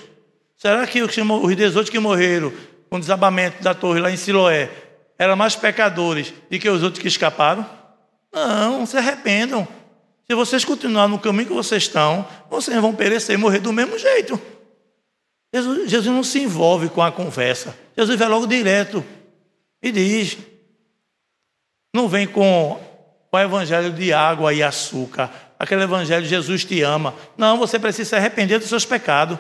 Será 0.57 0.87
que 0.87 1.03
os 1.03 1.57
18 1.57 1.91
que 1.91 1.99
morreram 1.99 2.53
com 2.89 2.97
o 2.97 3.01
desabamento 3.01 3.63
da 3.63 3.75
torre 3.75 4.01
lá 4.01 4.11
em 4.11 4.17
Siloé 4.17 4.71
eram 5.19 5.37
mais 5.37 5.57
pecadores 5.57 6.33
do 6.51 6.59
que 6.59 6.69
os 6.69 6.83
outros 6.83 7.03
que 7.03 7.09
escaparam? 7.09 7.67
Não, 8.33 8.85
se 8.87 8.97
arrependam. 8.97 9.67
Se 10.29 10.35
vocês 10.35 10.65
continuarem 10.65 11.11
no 11.11 11.19
caminho 11.19 11.47
que 11.47 11.55
vocês 11.55 11.85
estão, 11.85 12.27
vocês 12.51 12.79
vão 12.81 12.95
perecer 12.95 13.35
e 13.35 13.39
morrer 13.39 13.61
do 13.61 13.73
mesmo 13.73 13.99
jeito. 13.99 14.41
Jesus, 15.55 15.91
Jesus 15.91 16.15
não 16.15 16.25
se 16.25 16.41
envolve 16.41 16.89
com 16.89 17.01
a 17.01 17.13
conversa. 17.13 17.77
Jesus 17.97 18.19
vai 18.19 18.29
logo 18.29 18.47
direto 18.47 19.05
e 19.83 19.93
diz: 19.93 20.37
não 21.97 22.09
vem 22.09 22.27
com 22.27 22.79
o 23.33 23.39
evangelho 23.39 23.93
de 23.93 24.13
água 24.13 24.55
e 24.55 24.63
açúcar, 24.63 25.31
aquele 25.59 25.83
evangelho 25.83 26.23
de 26.23 26.29
Jesus 26.29 26.65
te 26.65 26.83
ama. 26.83 27.15
Não, 27.37 27.59
você 27.59 27.79
precisa 27.79 28.11
se 28.11 28.17
arrepender 28.17 28.59
dos 28.59 28.69
seus 28.69 28.85
pecados. 28.85 29.39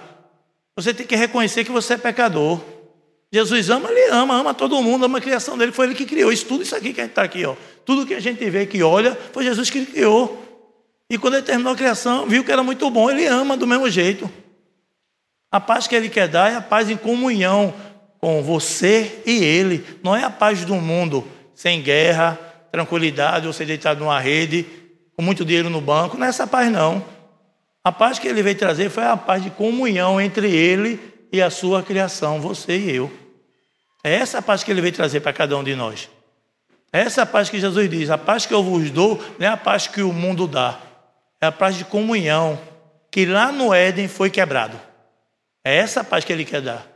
Você 0.75 0.93
tem 0.93 1.07
que 1.07 1.17
reconhecer 1.17 1.65
que 1.65 1.71
você 1.71 1.95
é 1.95 1.97
pecador. 1.97 2.61
Jesus 3.33 3.71
ama, 3.71 3.91
ele 3.91 4.11
ama, 4.11 4.35
ama 4.35 4.55
todo 4.55 4.81
mundo, 4.83 5.05
ama 5.05 5.19
a 5.19 5.21
criação 5.21 5.57
dele, 5.57 5.73
foi 5.73 5.87
ele 5.87 5.95
que 5.95 6.05
criou. 6.05 6.33
Isso 6.33 6.47
tudo 6.47 6.63
isso 6.63 6.75
aqui 6.75 6.93
que 6.93 7.01
a 7.01 7.05
gente 7.05 7.13
está 7.13 7.23
aqui, 7.23 7.45
ó. 7.45 7.55
Tudo 7.85 8.07
que 8.07 8.15
a 8.15 8.21
gente 8.21 8.49
vê 8.51 8.67
que 8.67 8.83
olha, 8.83 9.17
foi 9.33 9.45
Jesus 9.45 9.71
que 9.71 9.85
criou. 9.85 10.43
E 11.11 11.19
quando 11.19 11.35
ele 11.35 11.43
terminou 11.43 11.73
a 11.73 11.77
criação, 11.77 12.27
viu 12.27 12.45
que 12.45 12.53
era 12.53 12.63
muito 12.63 12.91
bom, 12.91 13.11
ele 13.11 13.27
ama 13.27 13.57
do 13.57 13.67
mesmo 13.67 13.89
jeito. 13.89 14.31
A 15.51 15.61
paz 15.61 15.87
que 15.87 15.95
ele 15.95 16.09
quer 16.09 16.29
dar 16.29 16.53
é 16.53 16.57
a 16.57 16.61
paz 16.61 16.91
em 16.91 16.97
comunhão 16.97 17.73
com 18.19 18.43
você 18.43 19.23
e 19.25 19.43
ele. 19.43 19.85
Não 20.03 20.15
é 20.15 20.25
a 20.25 20.31
paz 20.31 20.65
do 20.65 20.75
mundo, 20.75 21.27
sem 21.55 21.81
guerra, 21.81 22.39
tranquilidade, 22.77 23.47
você 23.47 23.65
deitado 23.65 24.01
numa 24.01 24.21
rede, 24.21 24.67
com 25.17 25.23
muito 25.23 25.47
dinheiro 25.47 25.71
no 25.71 25.81
banco. 25.81 26.19
Não 26.19 26.27
é 26.27 26.29
essa 26.29 26.47
paz, 26.47 26.71
não. 26.71 27.03
A 27.83 27.91
paz 27.91 28.19
que 28.19 28.29
ele 28.29 28.43
veio 28.43 28.57
trazer 28.57 28.91
foi 28.91 29.05
a 29.05 29.17
paz 29.17 29.43
de 29.43 29.49
comunhão 29.49 30.21
entre 30.21 30.55
ele 30.55 31.01
e 31.33 31.41
a 31.41 31.49
sua 31.49 31.83
criação, 31.83 32.39
você 32.39 32.77
e 32.77 32.97
eu. 32.97 33.11
É 34.05 34.15
essa 34.15 34.43
paz 34.43 34.63
que 34.63 34.71
ele 34.71 34.83
veio 34.83 34.93
trazer 34.93 35.21
para 35.21 35.33
cada 35.33 35.57
um 35.57 35.65
de 35.65 35.75
nós. 35.75 36.11
É 36.93 37.01
essa 37.01 37.25
paz 37.25 37.49
que 37.49 37.59
Jesus 37.59 37.89
diz: 37.89 38.11
a 38.11 38.19
paz 38.19 38.45
que 38.45 38.53
eu 38.53 38.63
vos 38.63 38.91
dou 38.91 39.25
não 39.39 39.47
é 39.47 39.51
a 39.51 39.57
paz 39.57 39.87
que 39.87 40.03
o 40.03 40.13
mundo 40.13 40.47
dá, 40.47 40.79
é 41.41 41.47
a 41.47 41.53
paz 41.53 41.77
de 41.77 41.85
comunhão, 41.85 42.61
que 43.11 43.25
lá 43.25 43.51
no 43.51 43.73
Éden 43.73 44.07
foi 44.07 44.29
quebrado. 44.29 44.79
É 45.65 45.77
essa 45.77 46.05
paz 46.05 46.27
que 46.27 46.33
ele 46.33 46.45
quer 46.45 46.61
dar. 46.61 46.87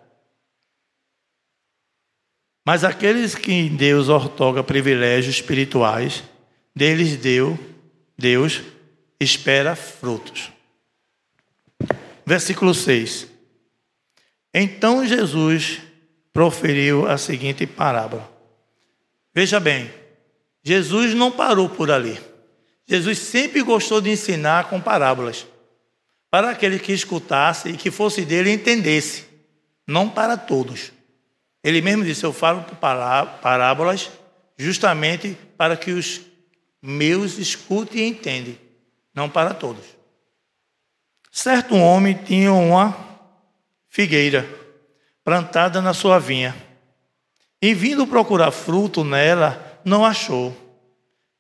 Mas 2.71 2.85
aqueles 2.85 3.35
que 3.35 3.51
em 3.51 3.75
Deus 3.75 4.09
ortoga 4.09 4.63
privilégios 4.63 5.35
espirituais, 5.35 6.23
deles 6.73 7.17
deu, 7.17 7.59
Deus 8.17 8.63
espera 9.19 9.75
frutos. 9.75 10.53
Versículo 12.25 12.73
6. 12.73 13.27
Então 14.55 15.05
Jesus 15.05 15.81
proferiu 16.33 17.09
a 17.09 17.19
seguinte 17.19 17.67
parábola. 17.67 18.31
Veja 19.35 19.59
bem, 19.59 19.91
Jesus 20.63 21.13
não 21.13 21.33
parou 21.33 21.69
por 21.69 21.91
ali. 21.91 22.21
Jesus 22.87 23.19
sempre 23.19 23.63
gostou 23.63 24.01
de 24.01 24.11
ensinar 24.11 24.71
com 24.71 24.81
parábolas, 24.81 25.45
para 26.31 26.51
aquele 26.51 26.79
que 26.79 26.93
escutasse 26.93 27.71
e 27.71 27.77
que 27.77 27.91
fosse 27.91 28.25
dele 28.25 28.53
entendesse, 28.53 29.25
não 29.89 30.09
para 30.09 30.37
todos. 30.37 30.93
Ele 31.63 31.81
mesmo 31.81 32.05
disse: 32.05 32.25
Eu 32.25 32.33
falo 32.33 32.65
parábolas 32.81 34.11
justamente 34.57 35.37
para 35.57 35.77
que 35.77 35.91
os 35.93 36.21
meus 36.83 37.39
escutem 37.39 38.03
e 38.03 38.09
entendem, 38.09 38.59
não 39.15 39.29
para 39.29 39.55
todos. 39.55 39.85
Certo 41.31 41.77
homem 41.77 42.15
tinha 42.15 42.53
uma 42.53 42.97
figueira 43.89 44.49
plantada 45.25 45.81
na 45.81 45.95
sua 45.95 46.19
vinha. 46.19 46.57
E 47.63 47.75
vindo 47.75 48.07
procurar 48.07 48.51
fruto 48.51 49.05
nela, 49.05 49.81
não 49.85 50.05
achou. 50.05 50.57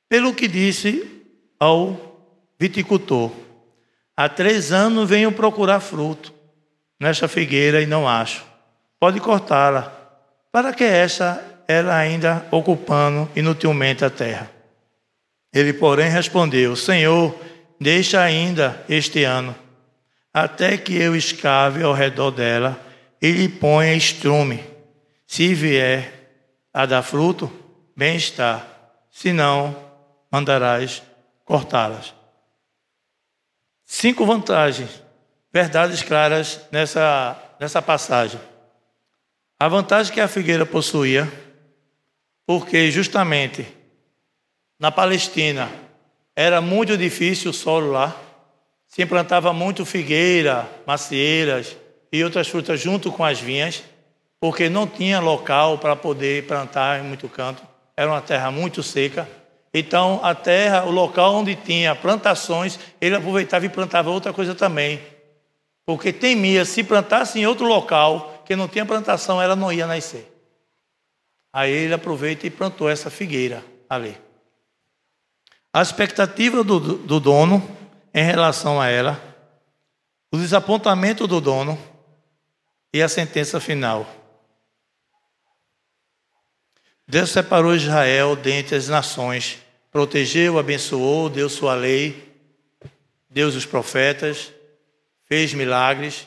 Pelo 0.08 0.34
que 0.34 0.46
disse 0.46 1.24
ao 1.58 2.28
viticultor: 2.58 3.32
Há 4.16 4.28
três 4.28 4.70
anos 4.70 5.08
venho 5.08 5.32
procurar 5.32 5.80
fruto 5.80 6.32
nesta 6.98 7.26
figueira 7.26 7.80
e 7.80 7.86
não 7.86 8.06
acho. 8.06 8.44
Pode 8.98 9.18
cortá-la 9.18 9.99
para 10.52 10.72
que 10.72 10.84
esta 10.84 11.42
ela 11.66 11.96
ainda 11.96 12.44
ocupando 12.50 13.30
inutilmente 13.36 14.04
a 14.04 14.10
terra. 14.10 14.50
Ele, 15.52 15.72
porém, 15.72 16.10
respondeu: 16.10 16.74
Senhor, 16.74 17.34
deixa 17.80 18.20
ainda 18.20 18.84
este 18.88 19.24
ano, 19.24 19.54
até 20.34 20.76
que 20.76 20.96
eu 20.96 21.14
escave 21.14 21.82
ao 21.82 21.92
redor 21.92 22.30
dela 22.32 22.80
e 23.22 23.30
lhe 23.30 23.48
ponha 23.48 23.94
estrume. 23.94 24.64
Se 25.26 25.54
vier 25.54 26.12
a 26.74 26.86
dar 26.86 27.02
fruto, 27.02 27.50
bem 27.96 28.16
está, 28.16 28.66
se 29.10 29.32
não, 29.32 29.76
mandarás 30.30 31.02
cortá-las. 31.44 32.14
Cinco 33.84 34.24
vantagens, 34.24 35.02
verdades 35.52 36.02
claras 36.02 36.60
nessa, 36.70 37.36
nessa 37.60 37.82
passagem. 37.82 38.40
A 39.62 39.68
vantagem 39.68 40.14
que 40.14 40.22
a 40.22 40.26
figueira 40.26 40.64
possuía, 40.64 41.30
porque 42.46 42.90
justamente 42.90 43.66
na 44.78 44.90
Palestina 44.90 45.70
era 46.34 46.62
muito 46.62 46.96
difícil 46.96 47.50
o 47.50 47.52
solo 47.52 47.90
lá, 47.90 48.16
se 48.86 49.02
implantava 49.02 49.52
muito 49.52 49.84
figueira, 49.84 50.66
macieiras 50.86 51.76
e 52.10 52.24
outras 52.24 52.48
frutas 52.48 52.80
junto 52.80 53.12
com 53.12 53.22
as 53.22 53.38
vinhas, 53.38 53.82
porque 54.40 54.70
não 54.70 54.86
tinha 54.86 55.20
local 55.20 55.76
para 55.76 55.94
poder 55.94 56.46
plantar 56.46 56.98
em 56.98 57.02
muito 57.02 57.28
canto, 57.28 57.62
era 57.94 58.10
uma 58.10 58.22
terra 58.22 58.50
muito 58.50 58.82
seca. 58.82 59.28
Então, 59.74 60.20
a 60.22 60.34
terra, 60.34 60.86
o 60.86 60.90
local 60.90 61.34
onde 61.34 61.54
tinha 61.54 61.94
plantações, 61.94 62.78
ele 62.98 63.14
aproveitava 63.14 63.66
e 63.66 63.68
plantava 63.68 64.08
outra 64.08 64.32
coisa 64.32 64.54
também, 64.54 65.02
porque 65.84 66.14
temia 66.14 66.64
se 66.64 66.82
plantasse 66.82 67.38
em 67.38 67.46
outro 67.46 67.66
local 67.66 68.39
que 68.50 68.56
não 68.56 68.66
tinha 68.66 68.84
plantação, 68.84 69.40
ela 69.40 69.54
não 69.54 69.72
ia 69.72 69.86
nascer. 69.86 70.28
Aí 71.52 71.70
ele 71.70 71.94
aproveita 71.94 72.48
e 72.48 72.50
plantou 72.50 72.90
essa 72.90 73.08
figueira 73.08 73.64
ali. 73.88 74.20
A 75.72 75.80
expectativa 75.80 76.64
do, 76.64 76.98
do 76.98 77.20
dono 77.20 77.62
em 78.12 78.24
relação 78.24 78.80
a 78.80 78.88
ela, 78.88 79.22
o 80.32 80.36
desapontamento 80.36 81.28
do 81.28 81.40
dono 81.40 81.78
e 82.92 83.00
a 83.00 83.08
sentença 83.08 83.60
final. 83.60 84.04
Deus 87.06 87.30
separou 87.30 87.76
Israel 87.76 88.34
dentre 88.34 88.74
as 88.74 88.88
nações, 88.88 89.60
protegeu, 89.92 90.58
abençoou, 90.58 91.30
deu 91.30 91.48
sua 91.48 91.76
lei, 91.76 92.34
deu 93.28 93.46
os 93.46 93.64
profetas, 93.64 94.52
fez 95.26 95.54
milagres, 95.54 96.26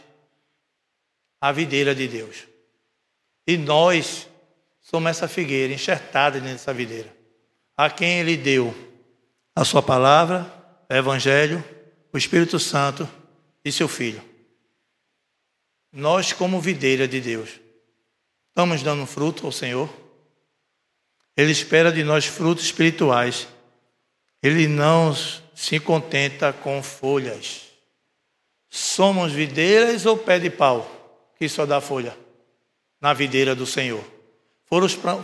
a 1.43 1.51
videira 1.51 1.93
de 1.93 2.07
Deus. 2.07 2.47
E 3.45 3.57
nós 3.57 4.29
somos 4.79 5.09
essa 5.09 5.27
figueira 5.27 5.73
enxertada 5.73 6.39
nessa 6.39 6.73
videira, 6.73 7.13
a 7.75 7.89
quem 7.89 8.21
Ele 8.21 8.37
deu 8.37 8.73
a 9.53 9.65
Sua 9.65 9.83
palavra, 9.83 10.49
o 10.89 10.93
Evangelho, 10.93 11.61
o 12.13 12.17
Espírito 12.17 12.57
Santo 12.57 13.05
e 13.65 13.73
seu 13.73 13.89
Filho. 13.89 14.23
nós, 15.91 16.31
como 16.31 16.61
videira 16.61 17.09
de 17.09 17.19
Deus, 17.19 17.59
estamos 18.47 18.81
dando 18.81 19.05
fruto 19.05 19.45
ao 19.45 19.51
Senhor? 19.51 19.93
Ele 21.35 21.51
espera 21.51 21.91
de 21.91 22.05
nós 22.05 22.25
frutos 22.25 22.63
espirituais. 22.63 23.49
Ele 24.41 24.65
não 24.65 25.13
se 25.53 25.77
contenta 25.77 26.53
com 26.53 26.81
folhas. 26.81 27.63
Somos 28.69 29.33
videiras 29.33 30.05
ou 30.05 30.17
pé 30.17 30.39
de 30.39 30.49
pau 30.49 30.92
que 31.43 31.49
só 31.49 31.65
dá 31.65 31.81
folha? 31.81 32.17
Na 33.01 33.13
videira 33.13 33.53
do 33.53 33.65
Senhor. 33.65 34.03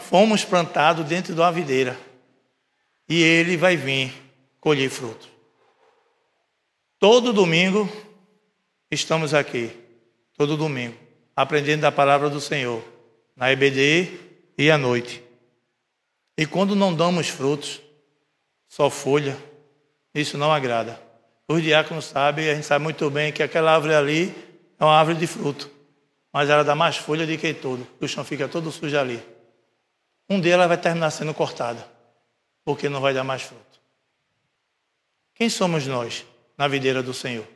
Fomos 0.01 0.43
plantados 0.43 1.05
dentro 1.05 1.34
de 1.34 1.39
uma 1.39 1.51
videira. 1.51 1.97
E 3.07 3.24
ele 3.24 3.55
vai 3.55 3.78
vir 3.78 4.13
colher 4.59 4.89
fruto. 4.89 5.30
Todo 6.99 7.32
domingo 7.32 7.89
estamos 8.91 9.34
aqui 9.34 9.72
todo 10.38 10.55
domingo, 10.55 10.95
aprendendo 11.36 11.82
da 11.82 11.91
palavra 11.91 12.30
do 12.30 12.39
Senhor, 12.39 12.82
na 13.36 13.51
EBD 13.51 14.09
e 14.57 14.72
à 14.72 14.78
noite. 14.78 15.22
E 16.38 16.45
quando 16.45 16.78
não 16.78 16.93
damos 16.93 17.28
frutos, 17.28 17.82
só 18.70 18.89
folha, 18.89 19.38
isso 20.15 20.38
não 20.38 20.51
agrada. 20.51 21.01
Os 21.45 21.61
diáconos 21.61 22.05
sabem, 22.05 22.49
a 22.49 22.55
gente 22.55 22.65
sabe 22.65 22.84
muito 22.84 23.09
bem 23.09 23.34
que 23.34 23.43
aquela 23.43 23.74
árvore 23.74 23.93
ali 23.93 24.36
é 24.80 24.84
uma 24.84 24.97
árvore 24.97 25.17
de 25.17 25.28
fruto, 25.28 25.70
mas 26.32 26.49
ela 26.49 26.63
dá 26.63 26.75
mais 26.75 26.97
folha 26.97 27.25
do 27.25 27.38
que 27.38 27.53
todo, 27.53 27.88
o 27.99 28.07
chão 28.07 28.23
fica 28.23 28.47
todo 28.47 28.71
sujo 28.71 28.97
ali. 28.97 29.23
Um 30.30 30.39
dia 30.39 30.53
ela 30.53 30.67
vai 30.67 30.77
terminar 30.77 31.09
sendo 31.11 31.34
cortada, 31.34 31.86
porque 32.63 32.88
não 32.88 33.01
vai 33.01 33.13
dar 33.13 33.23
mais 33.23 33.41
fruto. 33.41 33.80
Quem 35.34 35.49
somos 35.49 35.88
nós 35.88 36.25
na 36.57 36.67
videira 36.67 37.01
do 37.01 37.13
Senhor? 37.13 37.47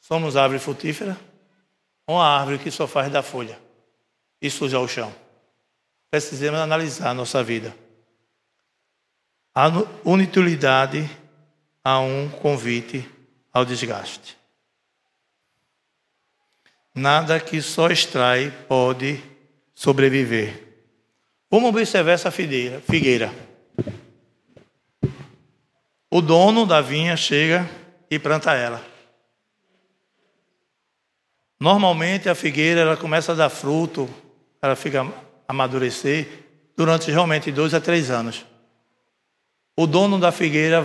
Somos 0.00 0.36
árvore 0.36 0.58
frutífera? 0.58 1.16
uma 2.08 2.24
árvore 2.24 2.58
que 2.58 2.70
só 2.70 2.86
faz 2.86 3.10
da 3.10 3.22
folha 3.22 3.58
e 4.40 4.48
sujar 4.48 4.80
o 4.80 4.88
chão. 4.88 5.12
Precisamos 6.10 6.60
analisar 6.60 7.10
a 7.10 7.14
nossa 7.14 7.42
vida. 7.42 7.76
A 9.54 9.66
inutilidade 10.04 11.08
a 11.82 11.98
um 11.98 12.28
convite 12.28 13.08
ao 13.52 13.64
desgaste. 13.64 14.36
Nada 16.96 17.38
que 17.38 17.60
só 17.60 17.90
extrai 17.90 18.50
pode 18.66 19.22
sobreviver. 19.74 20.62
Vamos 21.50 21.68
observar 21.68 22.12
essa 22.12 22.30
figueira. 22.30 23.30
O 26.10 26.22
dono 26.22 26.64
da 26.64 26.80
vinha 26.80 27.14
chega 27.14 27.68
e 28.10 28.18
planta 28.18 28.54
ela. 28.54 28.82
Normalmente 31.60 32.30
a 32.30 32.34
figueira 32.34 32.80
ela 32.80 32.96
começa 32.96 33.32
a 33.32 33.34
dar 33.34 33.50
fruto, 33.50 34.08
ela 34.62 34.74
fica 34.74 35.02
a 35.02 35.12
amadurecer 35.46 36.26
durante 36.74 37.10
realmente 37.10 37.52
dois 37.52 37.74
a 37.74 37.80
três 37.80 38.10
anos. 38.10 38.46
O 39.76 39.86
dono 39.86 40.18
da 40.18 40.32
figueira, 40.32 40.82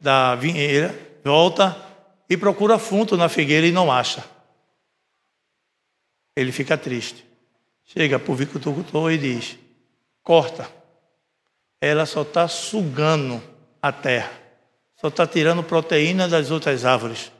da 0.00 0.34
vinheira, 0.34 0.92
volta 1.24 1.76
e 2.28 2.36
procura 2.36 2.80
fundo 2.80 3.16
na 3.16 3.28
figueira 3.28 3.64
e 3.64 3.70
não 3.70 3.92
acha. 3.92 4.24
Ele 6.36 6.52
fica 6.52 6.76
triste. 6.76 7.24
Chega 7.84 8.18
para 8.18 8.32
o 8.32 8.34
vicultor 8.34 9.12
e 9.12 9.18
diz: 9.18 9.58
corta. 10.22 10.70
Ela 11.80 12.06
só 12.06 12.22
está 12.22 12.46
sugando 12.46 13.42
a 13.80 13.90
terra, 13.90 14.30
só 14.94 15.08
está 15.08 15.26
tirando 15.26 15.64
proteína 15.64 16.28
das 16.28 16.50
outras 16.50 16.84
árvores. 16.84 17.32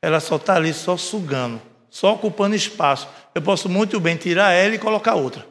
Ela 0.00 0.20
só 0.20 0.36
está 0.36 0.54
ali 0.54 0.72
só 0.72 0.96
sugando 0.96 1.60
só 1.90 2.14
ocupando 2.14 2.54
espaço. 2.54 3.08
Eu 3.34 3.42
posso 3.42 3.68
muito 3.68 3.98
bem 4.00 4.16
tirar 4.16 4.52
ela 4.52 4.74
e 4.74 4.78
colocar 4.78 5.14
outra. 5.14 5.46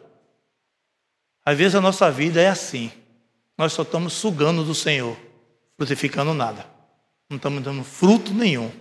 Às 1.46 1.58
vezes 1.58 1.76
a 1.76 1.82
nossa 1.82 2.12
vida 2.12 2.42
é 2.42 2.48
assim. 2.48 2.92
Nós 3.58 3.74
só 3.74 3.82
estamos 3.82 4.14
sugando 4.14 4.64
do 4.64 4.76
Senhor, 4.76 5.18
frutificando 5.76 6.34
nada. 6.34 6.66
Não 7.30 7.38
estamos 7.38 7.64
dando 7.64 7.84
fruto 7.84 8.34
nenhum. 8.34 8.72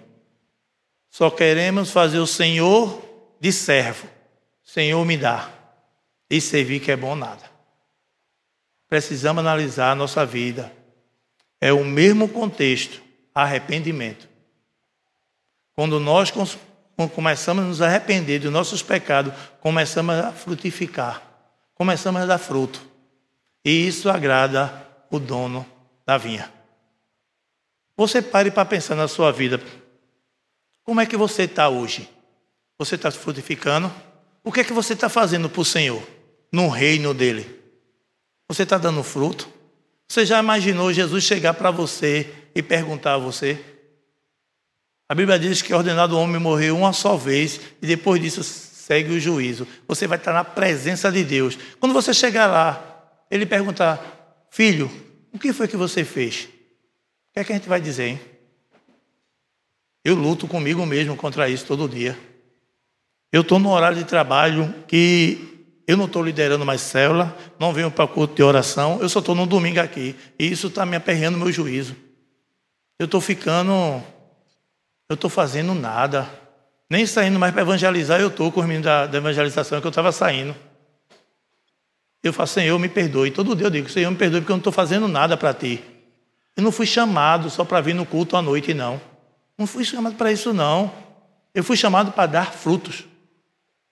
Só 1.11 1.31
queremos 1.31 1.91
fazer 1.91 2.19
o 2.19 2.27
Senhor 2.27 3.03
de 3.41 3.53
servo. 3.53 4.09
Senhor 4.63 5.05
me 5.05 5.17
dá. 5.17 5.51
E 6.29 6.41
servir 6.41 6.81
que 6.81 6.91
é 6.91 6.97
bom 6.97 7.15
nada. 7.15 7.45
Precisamos 8.89 9.41
analisar 9.41 9.93
a 9.93 9.95
nossa 9.95 10.27
vida. 10.27 10.73
É 11.61 11.73
o 11.73 11.85
mesmo 11.85 12.29
contexto, 12.29 13.03
arrependimento. 13.35 14.29
Quando 15.75 16.01
nós 16.01 16.33
começamos 17.15 17.65
a 17.65 17.67
nos 17.67 17.83
arrepender 17.83 18.41
dos 18.41 18.53
nossos 18.53 18.83
pecados, 18.83 19.33
começamos 19.61 20.15
a 20.17 20.33
frutificar, 20.33 21.23
começamos 21.75 22.23
a 22.23 22.27
dar 22.27 22.39
fruto. 22.39 22.81
E 23.65 23.87
isso 23.87 24.09
agrada 24.09 24.87
o 25.11 25.19
dono 25.19 25.67
da 26.05 26.17
vinha. 26.17 26.53
Você 27.97 28.23
pare 28.23 28.51
para 28.51 28.65
pensar 28.65 28.95
na 28.95 29.09
sua 29.09 29.33
vida. 29.33 29.61
Como 30.83 31.01
é 31.01 31.07
que 31.07 31.17
você 31.17 31.43
está 31.43 31.69
hoje? 31.69 32.09
Você 32.79 32.97
está 32.97 33.11
frutificando? 33.11 33.93
O 34.45 34.53
que 34.53 34.61
é 34.61 34.65
que 34.65 34.73
você 34.73 34.93
está 34.93 35.09
fazendo 35.09 35.49
para 35.49 35.61
o 35.61 35.65
Senhor, 35.65 36.03
no 36.53 36.69
reino 36.69 37.13
dele? 37.13 37.49
Você 38.49 38.63
está 38.63 38.79
dando 38.79 39.03
fruto? 39.03 39.49
Você 40.09 40.25
já 40.25 40.39
imaginou 40.39 40.93
Jesus 40.93 41.25
chegar 41.25 41.55
para 41.55 41.71
você 41.71 42.33
e 42.55 42.63
perguntar 42.63 43.15
a 43.15 43.19
você: 43.19 43.59
a 45.09 45.15
Bíblia 45.15 45.39
diz 45.39 45.63
que 45.63 45.75
ordenado 45.75 46.17
o 46.17 46.21
homem 46.21 46.41
morrer 46.41 46.71
uma 46.71 46.93
só 46.93 47.17
vez 47.17 47.61
e 47.83 47.87
depois 47.87 48.21
disso 48.21 48.43
segue 48.43 49.13
o 49.13 49.21
juízo. 49.21 49.67
Você 49.89 50.07
vai 50.07 50.19
estar 50.19 50.33
na 50.33 50.45
presença 50.45 51.11
de 51.11 51.25
Deus. 51.25 51.59
Quando 51.81 51.93
você 51.93 52.15
chegar 52.15 52.47
lá, 52.47 53.25
ele 53.31 53.47
perguntar: 53.47 54.47
Filho, 54.51 54.91
o 55.33 55.39
que 55.39 55.53
foi 55.53 55.67
que 55.67 55.77
você 55.77 56.05
fez? 56.05 56.45
O 57.31 57.35
que 57.35 57.41
é 57.41 57.45
que 57.45 57.53
a 57.53 57.57
gente 57.57 57.69
vai 57.69 57.81
dizer, 57.81 58.09
hein? 58.09 58.21
Eu 60.05 60.15
luto 60.15 60.47
comigo 60.47 60.87
mesmo 60.87 61.17
contra 61.17 61.49
isso 61.49 61.67
todo 61.67 61.89
dia. 61.89 62.17
Eu 63.33 63.43
estou 63.43 63.59
no 63.59 63.71
horário 63.71 63.99
de 63.99 64.05
trabalho 64.05 64.75
que 64.87 65.73
eu 65.87 65.97
não 65.97 66.07
estou 66.07 66.23
liderando 66.23 66.65
mais 66.65 66.81
célula, 66.81 67.37
não 67.59 67.73
venho 67.73 67.91
para 67.91 68.07
culto 68.07 68.35
de 68.35 68.43
oração, 68.43 68.99
eu 69.01 69.09
só 69.09 69.21
estou 69.21 69.35
no 69.35 69.47
domingo 69.47 69.81
aqui. 69.81 70.17
E 70.39 70.51
isso 70.51 70.67
está 70.67 70.85
me 70.85 70.97
aperreando 70.97 71.39
meu 71.39 71.53
juízo. 71.53 71.95
Eu 72.99 73.05
estou 73.05 73.21
ficando 73.21 74.03
eu 75.09 75.15
estou 75.15 75.31
fazendo 75.31 75.75
nada. 75.75 76.29
Nem 76.91 77.07
saindo 77.07 77.39
mais 77.39 77.53
para 77.53 77.63
evangelizar, 77.63 78.21
eu 78.21 78.29
estou 78.29 78.51
com 78.51 78.61
os 78.61 78.67
meninos 78.67 78.85
da, 78.85 79.07
da 79.07 79.19
evangelização 79.19 79.81
que 79.81 79.87
eu 79.87 79.91
estava 79.91 80.11
saindo. 80.13 80.55
Eu 82.23 82.33
falo, 82.33 82.49
Senhor, 82.49 82.79
me 82.79 82.89
perdoe. 82.89 83.31
Todo 83.31 83.55
dia 83.55 83.67
eu 83.67 83.71
digo, 83.71 83.89
Senhor, 83.89 84.11
me 84.11 84.17
perdoe 84.17 84.41
porque 84.41 84.51
eu 84.51 84.57
não 84.57 84.61
estou 84.61 84.73
fazendo 84.73 85.07
nada 85.07 85.37
para 85.37 85.55
ti. 85.55 85.83
Eu 86.57 86.63
não 86.63 86.73
fui 86.73 86.87
chamado 86.87 87.51
só 87.51 87.65
para 87.65 87.81
vir 87.81 87.95
no 87.95 88.05
culto 88.05 88.37
à 88.37 88.43
noite, 88.43 88.75
não. 88.75 89.01
Não 89.57 89.67
fui 89.67 89.85
chamado 89.85 90.17
para 90.17 90.33
isso, 90.33 90.53
não. 90.53 90.93
Eu 91.55 91.63
fui 91.63 91.77
chamado 91.77 92.13
para 92.13 92.27
dar 92.27 92.53
frutos, 92.53 93.05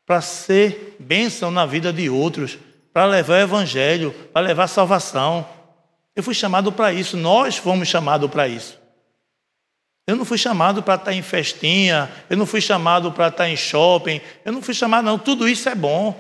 para 0.07 0.21
ser 0.21 0.97
bênção 0.99 1.51
na 1.51 1.65
vida 1.65 1.93
de 1.93 2.09
outros, 2.11 2.59
para 2.93 3.07
levar 3.07 3.35
o 3.35 3.43
evangelho, 3.43 4.13
para 4.33 4.47
levar 4.47 4.69
salvação. 4.69 5.47
Eu 6.15 6.23
fui 6.23 6.35
chamado 6.35 6.71
para 6.71 6.93
isso, 6.93 7.17
nós 7.17 7.57
fomos 7.57 7.89
chamados 7.89 8.31
para 8.31 8.47
isso. 8.47 8.79
Eu 10.07 10.17
não 10.17 10.25
fui 10.25 10.37
chamado 10.37 10.83
para 10.83 10.97
estar 10.97 11.13
em 11.15 11.23
festinha, 11.23 12.11
eu 12.29 12.37
não 12.37 12.45
fui 12.45 12.61
chamado 12.61 13.11
para 13.11 13.29
estar 13.29 13.49
em 13.49 13.57
shopping, 13.57 14.21
eu 14.45 14.53
não 14.53 14.61
fui 14.61 14.75
chamado, 14.75 15.05
não. 15.05 15.19
Tudo 15.19 15.49
isso 15.49 15.69
é 15.69 15.75
bom. 15.75 16.13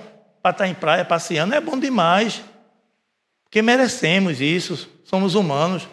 Para 0.43 0.53
estar 0.53 0.69
em 0.69 0.75
praia 0.75 1.05
passeando 1.05 1.55
é 1.55 1.61
bom 1.61 1.79
demais. 1.79 2.43
Porque 3.45 3.61
merecemos 3.61 4.41
isso, 4.41 4.89
somos 5.05 5.35
humanos. 5.35 5.87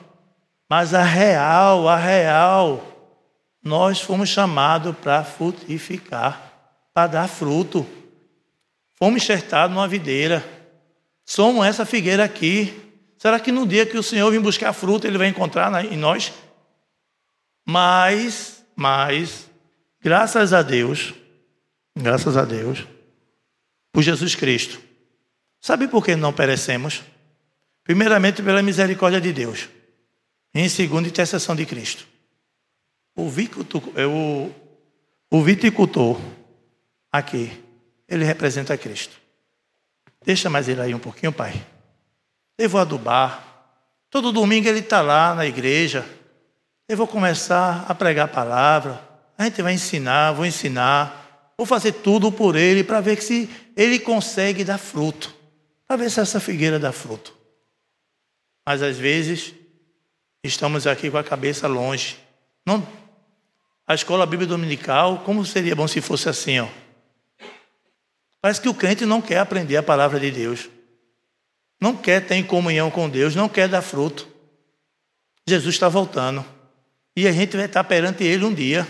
Mas 0.69 0.93
a 0.93 1.03
real, 1.03 1.87
a 1.87 1.97
real, 1.97 2.81
nós 3.61 3.99
fomos 3.99 4.29
chamados 4.29 4.95
para 4.97 5.23
frutificar, 5.23 6.50
para 6.93 7.07
dar 7.07 7.27
fruto. 7.27 7.85
Fomos 8.95 9.21
enxertados 9.21 9.75
numa 9.75 9.87
videira. 9.87 10.43
Somos 11.25 11.65
essa 11.65 11.85
figueira 11.85 12.23
aqui. 12.23 12.73
Será 13.17 13.39
que 13.39 13.51
no 13.51 13.67
dia 13.67 13.85
que 13.85 13.97
o 13.97 14.03
Senhor 14.03 14.31
vir 14.31 14.39
buscar 14.39 14.73
fruta, 14.73 15.07
Ele 15.07 15.17
vai 15.17 15.27
encontrar 15.27 15.85
em 15.85 15.97
nós? 15.97 16.33
Mas, 17.65 18.63
mas, 18.75 19.49
graças 20.01 20.53
a 20.53 20.61
Deus, 20.61 21.13
graças 21.95 22.35
a 22.35 22.43
Deus, 22.43 22.85
por 23.91 24.01
Jesus 24.01 24.35
Cristo. 24.35 24.81
Sabe 25.59 25.87
por 25.87 26.03
que 26.03 26.15
não 26.15 26.33
perecemos? 26.33 27.03
Primeiramente, 27.83 28.41
pela 28.41 28.63
misericórdia 28.63 29.21
de 29.21 29.31
Deus. 29.31 29.69
Em 30.53 30.67
segundo, 30.67 31.07
intercessão 31.07 31.55
de 31.55 31.65
Cristo. 31.65 32.05
O 33.15 33.29
viticultor, 33.29 36.19
aqui, 37.11 37.51
ele 38.07 38.23
representa 38.23 38.77
Cristo. 38.77 39.15
Deixa 40.23 40.49
mais 40.49 40.67
ele 40.67 40.81
aí 40.81 40.93
um 40.93 40.99
pouquinho, 40.99 41.33
pai. 41.33 41.65
Eu 42.57 42.69
vou 42.69 42.79
adubar. 42.79 43.47
Todo 44.09 44.31
domingo 44.31 44.67
ele 44.67 44.79
está 44.79 45.01
lá 45.01 45.33
na 45.33 45.45
igreja 45.45 46.05
eu 46.91 46.97
vou 46.97 47.07
começar 47.07 47.85
a 47.87 47.95
pregar 47.95 48.25
a 48.25 48.27
palavra, 48.27 49.01
a 49.37 49.45
gente 49.45 49.61
vai 49.61 49.71
ensinar, 49.71 50.33
vou 50.33 50.45
ensinar. 50.45 51.53
Vou 51.57 51.65
fazer 51.65 51.93
tudo 51.93 52.29
por 52.33 52.57
ele 52.57 52.83
para 52.83 52.99
ver 52.99 53.21
se 53.21 53.49
ele 53.77 53.97
consegue 53.97 54.65
dar 54.65 54.77
fruto. 54.77 55.33
Para 55.87 55.95
ver 55.95 56.11
se 56.11 56.19
essa 56.19 56.37
figueira 56.37 56.77
dá 56.77 56.91
fruto. 56.91 57.33
Mas 58.67 58.81
às 58.81 58.97
vezes 58.97 59.53
estamos 60.43 60.85
aqui 60.85 61.09
com 61.09 61.17
a 61.17 61.23
cabeça 61.23 61.65
longe. 61.65 62.17
Não, 62.65 62.85
a 63.87 63.95
escola 63.95 64.25
bíblica 64.25 64.49
dominical, 64.49 65.19
como 65.19 65.45
seria 65.45 65.73
bom 65.73 65.87
se 65.87 66.01
fosse 66.01 66.27
assim, 66.27 66.59
ó. 66.59 66.67
Parece 68.41 68.59
que 68.59 68.69
o 68.69 68.73
crente 68.73 69.05
não 69.05 69.21
quer 69.21 69.37
aprender 69.37 69.77
a 69.77 69.83
palavra 69.83 70.19
de 70.19 70.31
Deus. 70.31 70.67
Não 71.79 71.95
quer 71.95 72.25
ter 72.25 72.41
comunhão 72.43 72.89
com 72.89 73.09
Deus, 73.09 73.35
não 73.35 73.47
quer 73.47 73.67
dar 73.67 73.81
fruto. 73.81 74.27
Jesus 75.47 75.75
está 75.75 75.87
voltando. 75.87 76.43
E 77.15 77.27
a 77.27 77.31
gente 77.31 77.55
vai 77.55 77.65
estar 77.65 77.83
perante 77.83 78.23
Ele 78.23 78.45
um 78.45 78.53
dia. 78.53 78.87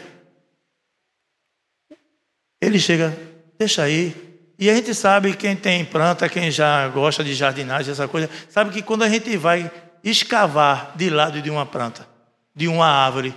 Ele 2.62 2.80
chega, 2.80 3.18
deixa 3.58 3.84
aí. 3.84 4.16
E 4.60 4.70
a 4.70 4.76
gente 4.76 4.94
sabe, 4.94 5.36
quem 5.36 5.56
tem 5.56 5.84
planta, 5.84 6.30
quem 6.30 6.52
já 6.52 6.88
gosta 6.90 7.24
de 7.24 7.34
jardinagem, 7.34 7.92
essa 7.92 8.08
coisa, 8.08 8.30
sabe 8.48 8.70
que 8.70 8.84
quando 8.84 9.04
a 9.04 9.10
gente 9.10 9.36
vai 9.36 9.72
escavar 10.04 10.96
de 10.96 11.10
lado 11.10 11.42
de 11.42 11.50
uma 11.50 11.66
planta, 11.66 12.08
de 12.56 12.68
uma 12.68 12.86
árvore, 12.86 13.34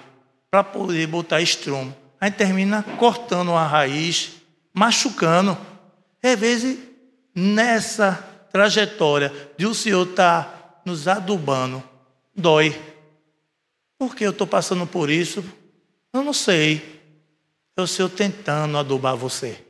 para 0.50 0.62
poder 0.62 1.06
botar 1.06 1.40
estrumo, 1.40 1.96
a 2.20 2.26
gente 2.26 2.36
termina 2.36 2.82
cortando 2.98 3.48
uma 3.48 3.66
raiz, 3.66 4.32
machucando. 4.72 5.56
Às 6.24 6.40
vezes, 6.40 6.78
nessa 7.34 8.12
trajetória 8.50 9.30
de 9.58 9.66
o 9.66 9.74
Senhor 9.74 10.08
estar 10.08 10.44
tá 10.44 10.80
nos 10.86 11.06
adubando, 11.06 11.82
dói. 12.34 12.74
Por 13.98 14.16
que 14.16 14.24
eu 14.24 14.30
estou 14.30 14.46
passando 14.46 14.86
por 14.86 15.10
isso? 15.10 15.44
Eu 16.14 16.22
não 16.22 16.32
sei. 16.32 17.02
É 17.76 17.82
o 17.82 17.86
Senhor 17.86 18.08
tentando 18.08 18.78
adubar 18.78 19.16
você, 19.16 19.62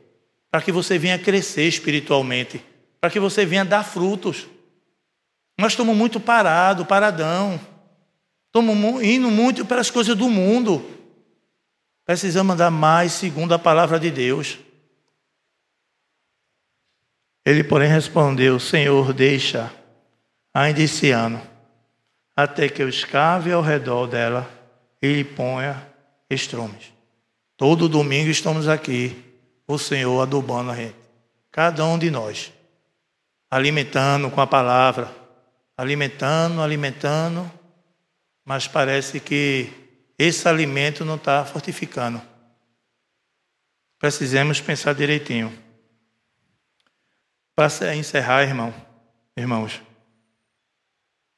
para 0.49 0.61
que 0.61 0.71
você 0.71 0.97
venha 0.97 1.19
crescer 1.19 1.67
espiritualmente, 1.67 2.63
para 3.01 3.09
que 3.09 3.19
você 3.19 3.45
venha 3.45 3.65
dar 3.65 3.83
frutos. 3.83 4.47
Nós 5.59 5.73
estamos 5.73 5.95
muito 5.95 6.21
parados, 6.21 6.87
paradão. 6.87 7.59
Estamos 8.47 9.03
indo 9.03 9.29
muito 9.29 9.65
pelas 9.65 9.91
coisas 9.91 10.15
do 10.15 10.29
mundo. 10.29 10.85
Precisamos 12.05 12.53
andar 12.53 12.71
mais 12.71 13.11
segundo 13.11 13.53
a 13.53 13.59
palavra 13.59 13.99
de 13.99 14.09
Deus. 14.09 14.59
Ele, 17.45 17.63
porém, 17.63 17.89
respondeu: 17.89 18.59
Senhor, 18.59 19.13
deixa 19.13 19.71
ainda 20.53 20.81
esse 20.81 21.11
ano, 21.11 21.41
até 22.35 22.67
que 22.67 22.81
eu 22.81 22.89
escave 22.89 23.51
ao 23.51 23.61
redor 23.61 24.07
dela 24.07 24.49
e 25.01 25.13
lhe 25.13 25.23
ponha 25.23 25.85
estrumes. 26.29 26.93
Todo 27.57 27.87
domingo 27.87 28.29
estamos 28.29 28.67
aqui, 28.67 29.23
o 29.67 29.77
Senhor 29.77 30.21
adubando 30.21 30.71
a 30.71 30.75
gente. 30.75 30.95
Cada 31.51 31.85
um 31.85 31.97
de 31.97 32.11
nós. 32.11 32.51
Alimentando 33.49 34.29
com 34.29 34.41
a 34.41 34.47
palavra. 34.47 35.09
Alimentando, 35.77 36.61
alimentando. 36.61 37.49
Mas 38.43 38.67
parece 38.67 39.21
que 39.21 39.71
esse 40.19 40.47
alimento 40.49 41.05
não 41.05 41.15
está 41.15 41.45
fortificando. 41.45 42.21
Precisamos 43.97 44.59
pensar 44.59 44.93
direitinho. 44.93 45.64
Para 47.55 47.95
encerrar, 47.95 48.43
irmão, 48.43 48.73
irmãos, 49.37 49.81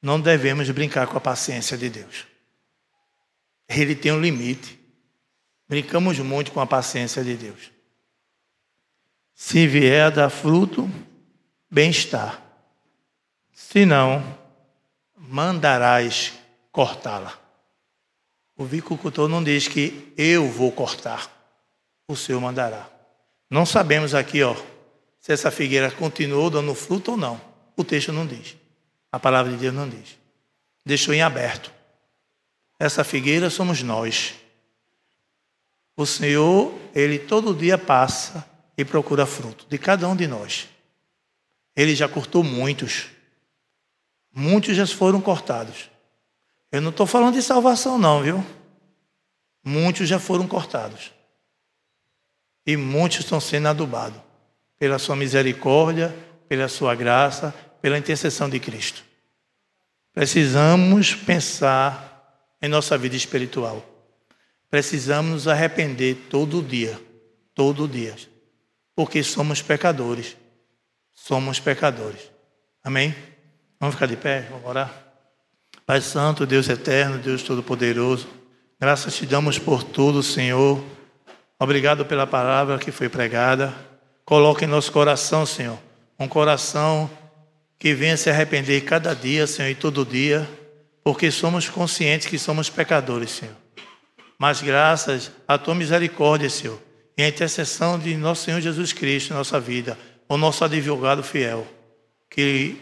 não 0.02 0.20
devemos 0.20 0.68
brincar 0.70 1.06
com 1.06 1.16
a 1.16 1.20
paciência 1.20 1.78
de 1.78 1.88
Deus. 1.88 2.26
Ele 3.68 3.94
tem 3.94 4.10
um 4.10 4.20
limite. 4.20 4.78
Brincamos 5.68 6.18
muito 6.18 6.50
com 6.50 6.60
a 6.60 6.66
paciência 6.66 7.22
de 7.22 7.36
Deus. 7.36 7.70
Se 9.34 9.66
vier 9.66 10.06
a 10.06 10.10
dar 10.10 10.30
fruto, 10.30 10.90
bem-estar. 11.70 12.42
Se 13.52 13.84
não, 13.86 14.24
mandarás 15.16 16.32
cortá-la. 16.72 17.38
O 18.56 18.64
vicultor 18.64 19.28
não 19.28 19.44
diz 19.44 19.68
que 19.68 20.12
eu 20.16 20.48
vou 20.48 20.72
cortar, 20.72 21.30
o 22.08 22.16
Senhor 22.16 22.40
mandará. 22.40 22.88
Não 23.48 23.64
sabemos 23.64 24.14
aqui, 24.14 24.42
ó, 24.42 24.56
se 25.28 25.32
essa 25.34 25.50
figueira 25.50 25.90
continuou 25.90 26.48
dando 26.48 26.74
fruto 26.74 27.10
ou 27.10 27.16
não. 27.18 27.38
O 27.76 27.84
texto 27.84 28.10
não 28.10 28.26
diz. 28.26 28.56
A 29.12 29.20
palavra 29.20 29.52
de 29.52 29.58
Deus 29.58 29.74
não 29.74 29.86
diz. 29.86 30.16
Deixou 30.86 31.12
em 31.12 31.20
aberto. 31.20 31.70
Essa 32.78 33.04
figueira 33.04 33.50
somos 33.50 33.82
nós. 33.82 34.36
O 35.94 36.06
Senhor, 36.06 36.72
Ele 36.94 37.18
todo 37.18 37.54
dia 37.54 37.76
passa 37.76 38.48
e 38.74 38.86
procura 38.86 39.26
fruto 39.26 39.66
de 39.68 39.76
cada 39.76 40.08
um 40.08 40.16
de 40.16 40.26
nós. 40.26 40.66
Ele 41.76 41.94
já 41.94 42.08
cortou 42.08 42.42
muitos. 42.42 43.08
Muitos 44.34 44.74
já 44.74 44.86
foram 44.86 45.20
cortados. 45.20 45.90
Eu 46.72 46.80
não 46.80 46.88
estou 46.88 47.06
falando 47.06 47.34
de 47.34 47.42
salvação, 47.42 47.98
não, 47.98 48.22
viu? 48.22 48.42
Muitos 49.62 50.08
já 50.08 50.18
foram 50.18 50.48
cortados. 50.48 51.12
E 52.66 52.78
muitos 52.78 53.18
estão 53.18 53.38
sendo 53.38 53.68
adubados 53.68 54.27
pela 54.78 54.98
sua 54.98 55.16
misericórdia, 55.16 56.14
pela 56.48 56.68
sua 56.68 56.94
graça, 56.94 57.54
pela 57.82 57.98
intercessão 57.98 58.48
de 58.48 58.60
Cristo. 58.60 59.02
Precisamos 60.12 61.14
pensar 61.14 62.08
em 62.60 62.68
nossa 62.68 62.96
vida 62.98 63.16
espiritual. 63.16 63.84
Precisamos 64.70 65.30
nos 65.30 65.48
arrepender 65.48 66.26
todo 66.28 66.62
dia, 66.62 67.00
todo 67.54 67.88
dia, 67.88 68.14
porque 68.94 69.22
somos 69.22 69.62
pecadores. 69.62 70.36
Somos 71.12 71.58
pecadores. 71.58 72.30
Amém? 72.82 73.14
Vamos 73.80 73.94
ficar 73.94 74.06
de 74.06 74.16
pé, 74.16 74.46
vamos 74.50 74.66
orar. 74.66 75.08
Pai 75.86 76.00
Santo, 76.00 76.44
Deus 76.44 76.68
eterno, 76.68 77.18
Deus 77.18 77.42
Todo-Poderoso, 77.42 78.28
graças 78.78 79.16
te 79.16 79.24
damos 79.24 79.58
por 79.58 79.82
tudo, 79.82 80.22
Senhor. 80.22 80.82
Obrigado 81.58 82.04
pela 82.04 82.26
palavra 82.26 82.78
que 82.78 82.92
foi 82.92 83.08
pregada. 83.08 83.87
Coloque 84.28 84.64
em 84.64 84.68
nosso 84.68 84.92
coração, 84.92 85.46
Senhor, 85.46 85.78
um 86.18 86.28
coração 86.28 87.10
que 87.78 87.94
venha 87.94 88.16
se 88.16 88.28
arrepender 88.28 88.82
cada 88.82 89.14
dia, 89.14 89.46
Senhor, 89.46 89.70
e 89.70 89.74
todo 89.74 90.04
dia, 90.04 90.46
porque 91.02 91.30
somos 91.30 91.68
conscientes 91.68 92.26
que 92.26 92.38
somos 92.38 92.68
pecadores, 92.68 93.30
Senhor 93.30 93.56
mas 94.38 94.62
graças 94.62 95.32
à 95.46 95.58
tua 95.58 95.74
misericórdia, 95.74 96.48
Senhor, 96.48 96.80
e 97.16 97.22
à 97.22 97.28
intercessão 97.28 97.98
de 97.98 98.16
nosso 98.16 98.44
Senhor 98.44 98.60
Jesus 98.60 98.92
Cristo 98.92 99.34
nossa 99.34 99.58
vida, 99.58 99.98
o 100.28 100.36
nosso 100.36 100.64
advogado 100.64 101.22
fiel, 101.24 101.66
que 102.30 102.76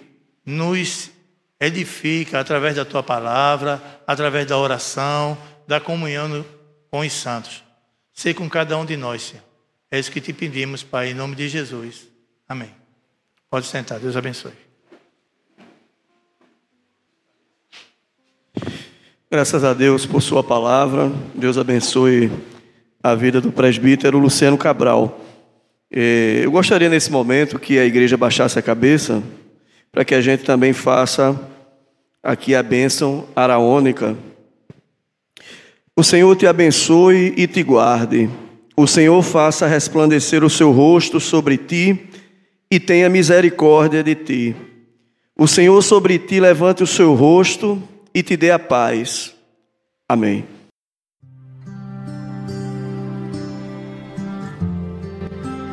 nos 0.45 1.11
edifica 1.59 2.39
através 2.39 2.77
da 2.77 2.85
tua 2.85 3.03
palavra, 3.03 3.83
através 4.07 4.47
da 4.47 4.59
oração, 4.59 5.39
da 5.67 5.81
comunhão 5.81 6.45
com 6.91 7.01
os 7.01 7.13
santos. 7.13 7.65
Sei 8.13 8.35
com 8.35 8.49
cada 8.49 8.77
um 8.77 8.85
de 8.85 8.97
nós, 8.97 9.23
Senhor. 9.23 9.43
É 9.91 9.99
isso 9.99 10.11
que 10.11 10.21
te 10.21 10.33
pedimos, 10.33 10.83
Pai, 10.83 11.11
em 11.11 11.15
nome 11.15 11.37
de 11.37 11.49
Jesus. 11.49 12.09
Amém. 12.49 12.71
Pode 13.49 13.67
sentar, 13.67 14.01
Deus 14.01 14.17
abençoe. 14.17 14.53
Graças 19.31 19.63
a 19.63 19.73
Deus 19.73 20.05
por 20.05 20.21
Sua 20.21 20.43
palavra. 20.43 21.13
Deus 21.35 21.57
abençoe 21.57 22.31
a 23.03 23.15
vida 23.15 23.41
do 23.41 23.53
presbítero 23.53 24.19
Luciano 24.19 24.59
Cabral. 24.59 25.21
É, 25.91 26.41
eu 26.43 26.51
gostaria 26.51 26.89
nesse 26.89 27.13
momento 27.13 27.59
que 27.59 27.79
a 27.79 27.85
igreja 27.85 28.17
baixasse 28.17 28.59
a 28.59 28.63
cabeça 28.63 29.23
para 29.93 30.05
que 30.05 30.15
a 30.15 30.21
gente 30.21 30.43
também 30.43 30.73
faça 30.73 31.41
aqui 32.23 32.55
a 32.55 32.63
bênção 32.63 33.29
araônica. 33.37 34.17
O 35.95 36.03
Senhor 36.03 36.35
te 36.35 36.47
abençoe 36.47 37.33
e 37.37 37.47
te 37.47 37.63
guarde. 37.63 38.29
O 38.79 38.87
Senhor 38.87 39.23
faça 39.23 39.67
resplandecer 39.67 40.45
o 40.45 40.51
seu 40.51 40.71
rosto 40.71 41.19
sobre 41.19 41.57
ti 41.57 42.09
e 42.71 42.79
tenha 42.79 43.09
misericórdia 43.09 44.05
de 44.05 44.15
ti. 44.15 44.57
O 45.39 45.49
Senhor 45.49 45.81
sobre 45.83 46.19
ti 46.19 46.39
levante 46.39 46.83
o 46.83 46.87
seu 46.87 47.15
rosto 47.15 47.83
e 48.15 48.23
te 48.23 48.37
dê 48.37 48.51
a 48.51 48.59
paz. 48.59 49.35
Amém. 50.07 50.45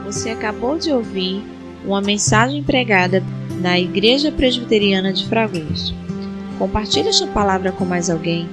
Você 0.06 0.30
acabou 0.30 0.78
de 0.78 0.90
ouvir 0.90 1.44
uma 1.84 2.00
mensagem 2.00 2.64
pregada 2.64 3.22
na 3.60 3.78
Igreja 3.78 4.32
Presbiteriana 4.32 5.12
de 5.12 5.28
Fragoso. 5.28 5.94
Compartilhe 6.58 7.10
esta 7.10 7.28
palavra 7.28 7.74
com 7.74 7.84
mais 7.84 8.10
alguém. 8.10 8.48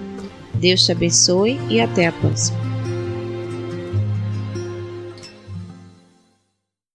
Deus 0.55 0.84
te 0.84 0.90
abençoe 0.90 1.61
e 1.68 1.80
até 1.80 2.07
a 2.07 2.12
próxima. 2.12 2.69